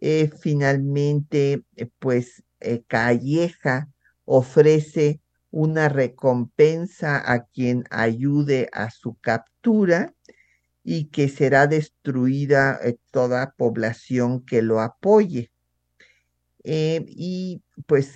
eh, 0.00 0.30
finalmente 0.40 1.64
eh, 1.76 1.86
pues 1.98 2.44
Calleja 2.86 3.90
ofrece 4.24 5.20
una 5.50 5.90
recompensa 5.90 7.30
a 7.30 7.44
quien 7.44 7.84
ayude 7.90 8.70
a 8.72 8.90
su 8.90 9.16
captura 9.16 10.14
y 10.82 11.10
que 11.10 11.28
será 11.28 11.66
destruida 11.66 12.80
toda 13.10 13.52
población 13.58 14.46
que 14.46 14.62
lo 14.62 14.80
apoye. 14.80 15.50
y 16.64 17.62
pues 17.86 18.14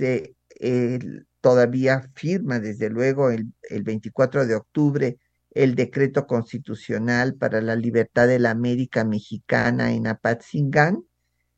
todavía 1.41 2.11
firma, 2.15 2.61
desde 2.61 2.91
luego, 2.91 3.31
el, 3.31 3.53
24 3.71 4.47
de 4.47 4.55
octubre 4.55 5.19
el 5.53 5.75
decreto 5.75 6.27
constitucional 6.27 7.35
para 7.35 7.61
la 7.61 7.75
libertad 7.75 8.29
de 8.29 8.39
la 8.39 8.51
América 8.51 9.05
Mexicana 9.05 9.93
en 9.93 10.07
Apatzingán, 10.07 11.05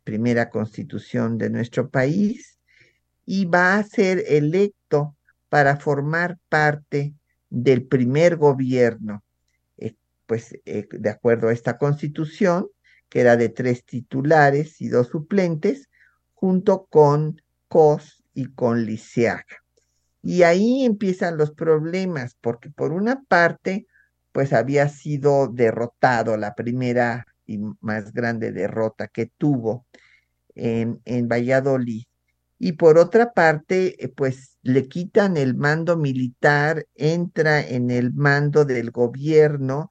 primera 0.02 0.48
constitución 0.48 1.36
de 1.36 1.50
nuestro 1.50 1.90
país, 1.90 2.58
y 3.26 3.44
va 3.44 3.76
a 3.76 3.82
ser 3.82 4.24
electo 4.26 5.14
para 5.50 5.76
formar 5.76 6.38
parte 6.48 7.12
del 7.50 7.84
primer 7.84 8.36
gobierno, 8.36 9.22
eh, 9.76 9.94
pues 10.26 10.54
eh, 10.64 10.88
de 10.90 11.10
acuerdo 11.10 11.48
a 11.48 11.52
esta 11.52 11.76
constitución, 11.76 12.68
que 13.10 13.20
era 13.20 13.36
de 13.36 13.50
tres 13.50 13.84
titulares 13.84 14.80
y 14.80 14.88
dos 14.88 15.08
suplentes, 15.08 15.90
junto 16.32 16.86
con 16.86 17.42
Cos 17.68 18.21
y 18.34 18.46
con 18.52 18.84
Liceaga. 18.84 19.44
Y 20.22 20.44
ahí 20.44 20.84
empiezan 20.84 21.36
los 21.36 21.52
problemas, 21.52 22.36
porque 22.40 22.70
por 22.70 22.92
una 22.92 23.22
parte, 23.24 23.86
pues 24.32 24.52
había 24.52 24.88
sido 24.88 25.48
derrotado 25.48 26.36
la 26.36 26.54
primera 26.54 27.26
y 27.46 27.58
más 27.80 28.12
grande 28.12 28.52
derrota 28.52 29.08
que 29.08 29.26
tuvo 29.26 29.86
en, 30.54 31.00
en 31.04 31.28
Valladolid. 31.28 32.04
Y 32.58 32.72
por 32.74 32.98
otra 32.98 33.32
parte, 33.32 34.04
eh, 34.04 34.08
pues 34.08 34.58
le 34.62 34.86
quitan 34.86 35.36
el 35.36 35.56
mando 35.56 35.96
militar, 35.96 36.86
entra 36.94 37.60
en 37.60 37.90
el 37.90 38.12
mando 38.14 38.64
del 38.64 38.92
gobierno, 38.92 39.90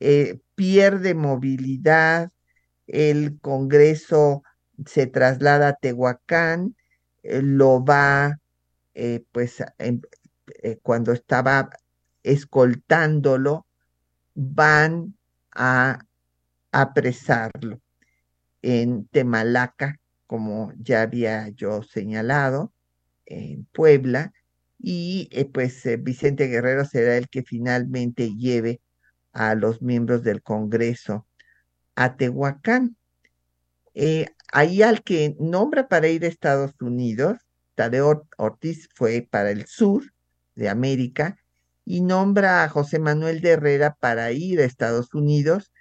eh, 0.00 0.40
pierde 0.56 1.14
movilidad, 1.14 2.30
el 2.88 3.38
Congreso 3.40 4.42
se 4.86 5.06
traslada 5.06 5.68
a 5.68 5.74
Tehuacán, 5.74 6.74
eh, 7.22 7.42
lo 7.42 7.84
va 7.84 8.38
eh, 8.94 9.24
pues 9.32 9.62
em, 9.78 10.00
eh, 10.62 10.78
cuando 10.82 11.12
estaba 11.12 11.70
escoltándolo, 12.22 13.66
van 14.34 15.16
a 15.52 16.00
apresarlo 16.72 17.80
en 18.62 19.06
Temalaca, 19.08 19.98
como 20.26 20.72
ya 20.78 21.02
había 21.02 21.48
yo 21.50 21.82
señalado, 21.82 22.72
en 23.26 23.64
Puebla, 23.66 24.32
y 24.78 25.28
pues 25.52 25.82
Vicente 26.00 26.46
Guerrero 26.48 26.84
será 26.84 27.16
el 27.16 27.28
que 27.28 27.42
finalmente 27.42 28.34
lleve 28.36 28.80
a 29.32 29.54
los 29.54 29.82
miembros 29.82 30.22
del 30.22 30.42
Congreso 30.42 31.26
a 31.94 32.16
Tehuacán. 32.16 32.96
Ahí 34.52 34.82
al 34.82 35.02
que 35.02 35.36
nombra 35.38 35.88
para 35.88 36.08
ir 36.08 36.24
a 36.24 36.28
Estados 36.28 36.72
Unidos 36.80 37.38
Tadeo 37.80 38.28
Ortiz 38.36 38.90
fue 38.94 39.26
para 39.30 39.50
el 39.50 39.64
sur 39.64 40.02
de 40.54 40.68
América 40.68 41.38
y 41.86 42.02
nombra 42.02 42.62
a 42.62 42.68
José 42.68 42.98
Manuel 42.98 43.40
de 43.40 43.52
Herrera 43.52 43.96
para 43.98 44.32
ir 44.32 44.60
a 44.60 44.64
Estados 44.64 45.14
Unidos, 45.14 45.72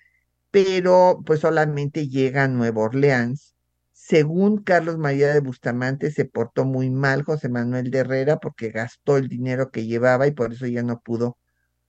pero 0.50 1.22
pues 1.26 1.42
solamente 1.42 2.08
llega 2.08 2.46
a 2.46 2.48
Nueva 2.48 2.84
Orleans. 2.84 3.54
Según 3.92 4.64
Carlos 4.64 4.98
María 4.98 5.34
de 5.34 5.42
Bustamante, 5.42 6.10
se 6.10 6.24
portó 6.24 6.64
muy 6.64 6.90
mal 6.90 7.24
José 7.24 7.50
Manuel 7.50 7.92
de 7.92 7.98
Herrera 7.98 8.38
porque 8.40 8.70
gastó 8.70 9.18
el 9.18 9.28
dinero 9.28 9.70
que 9.70 9.86
llevaba 9.86 10.26
y 10.26 10.32
por 10.32 10.54
eso 10.54 10.68
ya 10.68 10.84
no 10.84 11.02
pudo 11.02 11.38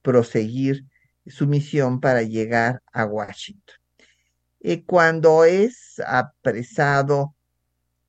proseguir 0.03 0.87
su 1.25 1.47
misión 1.47 2.01
para 2.01 2.23
llegar 2.23 2.83
a 2.93 3.05
Washington. 3.05 3.80
Eh, 4.61 4.85
cuando 4.85 5.45
es 5.45 6.01
apresado 6.07 7.35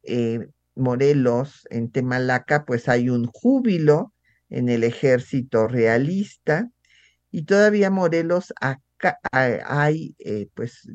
eh, 0.04 0.48
Morelos, 0.76 1.68
en 1.70 1.92
Temalaca, 1.92 2.66
pues 2.66 2.90
hay 2.90 3.10
un 3.10 3.28
júbilo 3.28 4.14
en 4.50 4.70
el 4.70 4.84
ejército 4.84 5.68
realista 5.68 6.70
y 7.32 7.44
todavía 7.46 7.90
Morelos 7.90 8.54
acá 8.60 9.20
hay 9.64 10.16
eh, 10.20 10.50
pues 10.54 10.88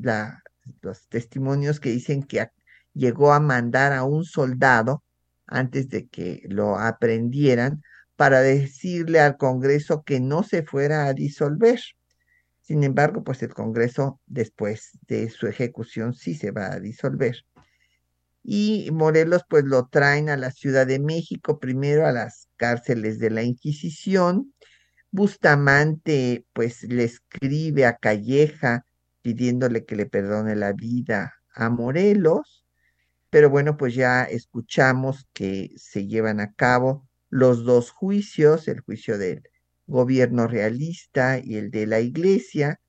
los 0.81 1.07
testimonios 1.09 1.79
que 1.79 1.89
dicen 1.89 2.23
que 2.23 2.47
llegó 2.93 3.33
a 3.33 3.39
mandar 3.39 3.93
a 3.93 4.03
un 4.03 4.25
soldado 4.25 5.03
antes 5.47 5.89
de 5.89 6.07
que 6.07 6.41
lo 6.49 6.77
aprendieran 6.77 7.81
para 8.15 8.41
decirle 8.41 9.19
al 9.21 9.37
Congreso 9.37 10.03
que 10.03 10.19
no 10.19 10.43
se 10.43 10.63
fuera 10.63 11.05
a 11.05 11.13
disolver. 11.13 11.79
Sin 12.67 12.83
embargo, 12.83 13.23
pues 13.23 13.41
el 13.43 13.53
Congreso 13.53 14.19
después 14.25 14.91
de 15.07 15.29
su 15.29 15.47
ejecución 15.47 16.13
sí 16.13 16.35
se 16.35 16.51
va 16.51 16.73
a 16.73 16.79
disolver 16.79 17.37
y 18.49 18.89
Morelos 18.93 19.43
pues 19.49 19.65
lo 19.65 19.87
traen 19.87 20.29
a 20.29 20.37
la 20.37 20.51
Ciudad 20.51 20.87
de 20.87 20.99
México, 20.99 21.59
primero 21.59 22.07
a 22.07 22.13
las 22.13 22.47
cárceles 22.55 23.19
de 23.19 23.29
la 23.29 23.43
Inquisición. 23.43 24.53
Bustamante 25.11 26.45
pues 26.53 26.83
le 26.83 27.03
escribe 27.03 27.85
a 27.85 27.97
Calleja 27.97 28.85
pidiéndole 29.21 29.83
que 29.83 29.97
le 29.97 30.05
perdone 30.05 30.55
la 30.55 30.71
vida 30.71 31.33
a 31.53 31.69
Morelos, 31.69 32.65
pero 33.29 33.49
bueno, 33.49 33.75
pues 33.75 33.95
ya 33.95 34.23
escuchamos 34.23 35.27
que 35.33 35.71
se 35.75 36.07
llevan 36.07 36.39
a 36.39 36.53
cabo 36.53 37.05
los 37.29 37.65
dos 37.65 37.91
juicios, 37.91 38.69
el 38.69 38.79
juicio 38.79 39.17
del 39.17 39.43
gobierno 39.87 40.47
realista 40.47 41.39
y 41.39 41.55
el 41.55 41.71
de 41.71 41.87
la 41.87 41.99
iglesia. 42.01 42.79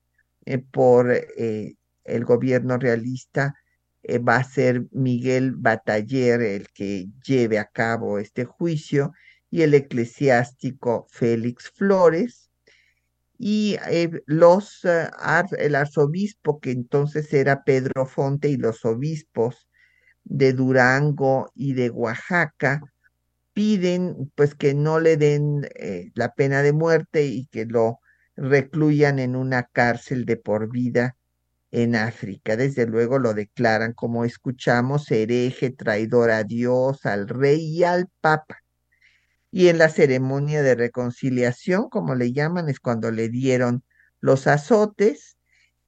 Eh, 0.45 0.59
por 0.59 1.11
eh, 1.11 1.75
el 2.03 2.25
gobierno 2.25 2.77
realista 2.77 3.55
eh, 4.03 4.19
va 4.19 4.37
a 4.37 4.43
ser 4.43 4.87
Miguel 4.91 5.53
Bataller 5.55 6.41
el 6.41 6.67
que 6.69 7.07
lleve 7.25 7.59
a 7.59 7.65
cabo 7.65 8.19
este 8.19 8.45
juicio 8.45 9.13
y 9.51 9.63
el 9.63 9.73
eclesiástico 9.73 11.07
Félix 11.09 11.71
Flores. 11.71 12.49
y 13.41 13.77
los, 14.25 14.81
el 14.83 15.75
arzobispo, 15.75 16.59
que 16.59 16.71
entonces 16.71 17.33
era 17.33 17.63
Pedro 17.63 18.05
Fonte, 18.05 18.49
y 18.49 18.57
los 18.57 18.83
obispos 18.85 19.69
de 20.25 20.53
Durango 20.53 21.51
y 21.55 21.73
de 21.73 21.89
Oaxaca, 21.89 22.81
piden 23.59 24.31
pues 24.35 24.55
que 24.55 24.73
no 24.73 25.01
le 25.01 25.17
den 25.17 25.67
eh, 25.75 26.11
la 26.15 26.33
pena 26.33 26.63
de 26.63 26.71
muerte 26.71 27.25
y 27.25 27.45
que 27.47 27.65
lo 27.65 27.99
recluyan 28.37 29.19
en 29.19 29.35
una 29.35 29.63
cárcel 29.63 30.23
de 30.23 30.37
por 30.37 30.71
vida 30.71 31.17
en 31.69 31.97
África. 31.97 32.55
Desde 32.55 32.87
luego 32.87 33.19
lo 33.19 33.33
declaran, 33.33 33.91
como 33.91 34.23
escuchamos, 34.23 35.11
hereje, 35.11 35.71
traidor 35.71 36.31
a 36.31 36.45
Dios, 36.45 37.05
al 37.05 37.27
rey 37.27 37.59
y 37.59 37.83
al 37.83 38.07
papa. 38.21 38.59
Y 39.51 39.67
en 39.67 39.77
la 39.77 39.89
ceremonia 39.89 40.63
de 40.63 40.75
reconciliación, 40.75 41.89
como 41.89 42.15
le 42.15 42.31
llaman, 42.31 42.69
es 42.69 42.79
cuando 42.79 43.11
le 43.11 43.27
dieron 43.27 43.83
los 44.21 44.47
azotes. 44.47 45.35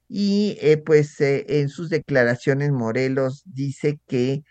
Y 0.09 0.57
eh, 0.59 0.75
pues 0.75 1.21
eh, 1.21 1.45
en 1.47 1.69
sus 1.69 1.89
declaraciones 1.89 2.73
Morelos 2.73 3.43
dice 3.45 3.97
que 4.07 4.43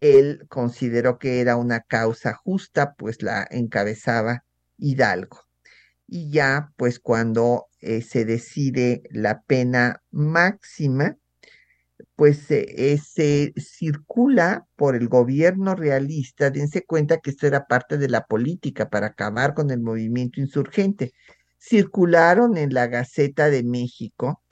él 0.00 0.46
consideró 0.48 1.18
que 1.18 1.40
era 1.40 1.56
una 1.56 1.80
causa 1.80 2.34
justa, 2.34 2.94
pues 2.94 3.22
la 3.22 3.46
encabezaba 3.50 4.44
Hidalgo. 4.78 5.40
Y 6.06 6.30
ya, 6.30 6.72
pues 6.76 7.00
cuando 7.00 7.66
eh, 7.80 8.02
se 8.02 8.24
decide 8.24 9.02
la 9.10 9.42
pena 9.42 10.02
máxima, 10.10 11.16
pues 12.14 12.50
eh, 12.50 12.98
se 12.98 13.52
circula 13.56 14.66
por 14.76 14.96
el 14.96 15.08
gobierno 15.08 15.74
realista, 15.74 16.50
dense 16.50 16.84
cuenta 16.84 17.18
que 17.18 17.30
esto 17.30 17.46
era 17.46 17.66
parte 17.66 17.98
de 17.98 18.08
la 18.08 18.24
política 18.26 18.88
para 18.88 19.08
acabar 19.08 19.54
con 19.54 19.70
el 19.70 19.80
movimiento 19.80 20.40
insurgente. 20.40 21.12
Circularon 21.58 22.56
en 22.56 22.72
la 22.74 22.86
Gaceta 22.86 23.50
de 23.50 23.62
México 23.64 24.42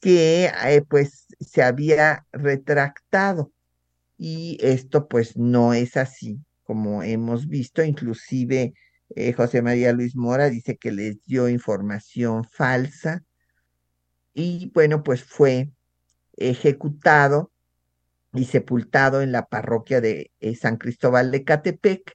que 0.00 0.46
eh, 0.46 0.82
pues 0.88 1.26
se 1.40 1.62
había 1.62 2.26
retractado 2.32 3.52
y 4.22 4.58
esto 4.60 5.08
pues 5.08 5.38
no 5.38 5.72
es 5.72 5.96
así, 5.96 6.44
como 6.62 7.02
hemos 7.02 7.48
visto, 7.48 7.82
inclusive 7.82 8.74
eh, 9.16 9.32
José 9.32 9.62
María 9.62 9.94
Luis 9.94 10.14
Mora 10.14 10.50
dice 10.50 10.76
que 10.76 10.92
les 10.92 11.24
dio 11.24 11.48
información 11.48 12.44
falsa 12.44 13.24
y 14.34 14.70
bueno, 14.74 15.02
pues 15.02 15.24
fue 15.24 15.70
ejecutado 16.36 17.50
y 18.34 18.44
sepultado 18.44 19.22
en 19.22 19.32
la 19.32 19.46
parroquia 19.46 20.02
de 20.02 20.30
eh, 20.40 20.54
San 20.54 20.76
Cristóbal 20.76 21.30
de 21.30 21.42
Catepec. 21.42 22.14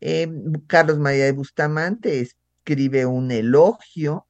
Eh, 0.00 0.28
Carlos 0.68 1.00
María 1.00 1.24
de 1.24 1.32
Bustamante 1.32 2.20
escribe 2.20 3.04
un 3.04 3.32
elogio, 3.32 4.28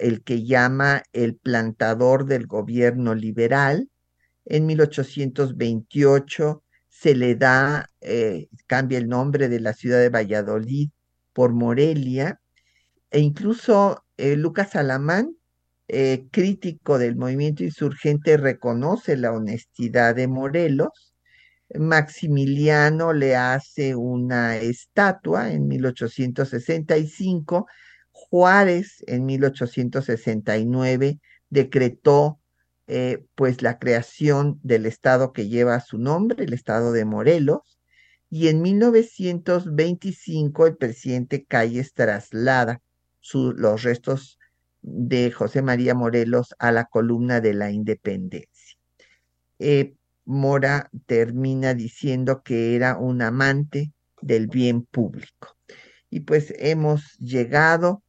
el 0.00 0.22
que 0.22 0.44
llama 0.44 1.02
el 1.12 1.36
plantador 1.36 2.24
del 2.24 2.46
gobierno 2.46 3.14
liberal, 3.14 3.90
en 4.44 4.66
1828 4.66 6.62
se 6.88 7.14
le 7.14 7.34
da, 7.36 7.88
eh, 8.00 8.48
cambia 8.66 8.98
el 8.98 9.08
nombre 9.08 9.48
de 9.48 9.60
la 9.60 9.72
ciudad 9.72 9.98
de 10.00 10.08
Valladolid 10.08 10.90
por 11.32 11.52
Morelia, 11.52 12.40
e 13.10 13.20
incluso 13.20 14.04
eh, 14.16 14.36
Lucas 14.36 14.76
Alamán, 14.76 15.36
eh, 15.88 16.26
crítico 16.30 16.98
del 16.98 17.16
movimiento 17.16 17.64
insurgente, 17.64 18.36
reconoce 18.36 19.16
la 19.16 19.32
honestidad 19.32 20.14
de 20.14 20.28
Morelos. 20.28 21.14
Maximiliano 21.74 23.12
le 23.12 23.36
hace 23.36 23.94
una 23.96 24.56
estatua 24.56 25.52
en 25.52 25.68
1865. 25.68 27.66
Juárez 28.10 29.02
en 29.06 29.26
1869 29.26 31.18
decretó 31.50 32.41
eh, 32.86 33.24
pues 33.34 33.62
la 33.62 33.78
creación 33.78 34.60
del 34.62 34.86
estado 34.86 35.32
que 35.32 35.48
lleva 35.48 35.80
su 35.80 35.98
nombre, 35.98 36.44
el 36.44 36.52
estado 36.52 36.92
de 36.92 37.04
Morelos, 37.04 37.80
y 38.30 38.48
en 38.48 38.62
1925 38.62 40.66
el 40.66 40.76
presidente 40.76 41.44
Calles 41.44 41.94
traslada 41.94 42.80
los 43.32 43.82
restos 43.82 44.38
de 44.80 45.30
José 45.30 45.62
María 45.62 45.94
Morelos 45.94 46.54
a 46.58 46.72
la 46.72 46.86
columna 46.86 47.40
de 47.40 47.54
la 47.54 47.70
independencia. 47.70 48.78
Eh, 49.58 49.94
Mora 50.24 50.88
termina 51.06 51.74
diciendo 51.74 52.42
que 52.42 52.76
era 52.76 52.96
un 52.96 53.22
amante 53.22 53.92
del 54.20 54.46
bien 54.46 54.82
público. 54.82 55.56
Y 56.10 56.20
pues 56.20 56.52
hemos 56.58 57.16
llegado 57.18 58.02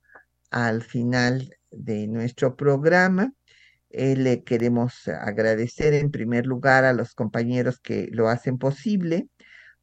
al 0.51 0.83
final 0.83 1.55
de 1.71 2.07
nuestro 2.07 2.55
programa. 2.55 3.33
Eh, 3.95 4.15
le 4.15 4.43
queremos 4.43 5.07
agradecer 5.07 5.93
en 5.93 6.09
primer 6.09 6.47
lugar 6.47 6.83
a 6.83 6.93
los 6.93 7.13
compañeros 7.13 7.79
que 7.79 8.09
lo 8.11 8.27
hacen 8.27 8.57
posible, 8.57 9.29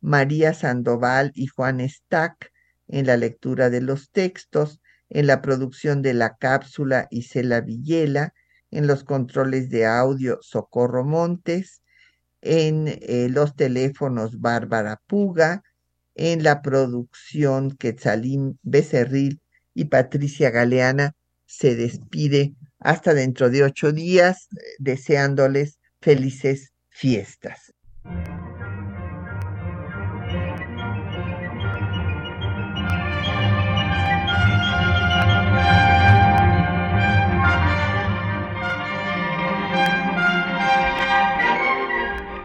María 0.00 0.52
Sandoval 0.52 1.30
y 1.34 1.46
Juan 1.46 1.80
Stack 1.88 2.50
en 2.88 3.06
la 3.06 3.16
lectura 3.16 3.70
de 3.70 3.80
los 3.80 4.10
textos, 4.10 4.80
en 5.10 5.28
la 5.28 5.40
producción 5.40 6.02
de 6.02 6.14
la 6.14 6.36
cápsula 6.36 7.06
Isela 7.12 7.60
Villela, 7.60 8.34
en 8.72 8.88
los 8.88 9.04
controles 9.04 9.70
de 9.70 9.86
audio 9.86 10.38
Socorro 10.42 11.04
Montes, 11.04 11.82
en 12.40 12.88
eh, 12.88 13.28
los 13.30 13.54
teléfonos 13.54 14.40
Bárbara 14.40 15.00
Puga, 15.06 15.62
en 16.16 16.42
la 16.42 16.62
producción 16.62 17.76
Quetzalín 17.76 18.58
Becerril 18.62 19.40
y 19.72 19.84
Patricia 19.84 20.50
Galeana. 20.50 21.14
Se 21.46 21.76
despide 21.76 22.54
hasta 22.80 23.14
dentro 23.14 23.50
de 23.50 23.62
ocho 23.62 23.92
días, 23.92 24.48
deseándoles 24.78 25.78
felices 26.00 26.72
fiestas. 26.88 27.72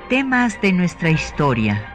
Temas 0.09 0.61
de 0.61 0.71
nuestra 0.71 1.09
historia 1.09 1.94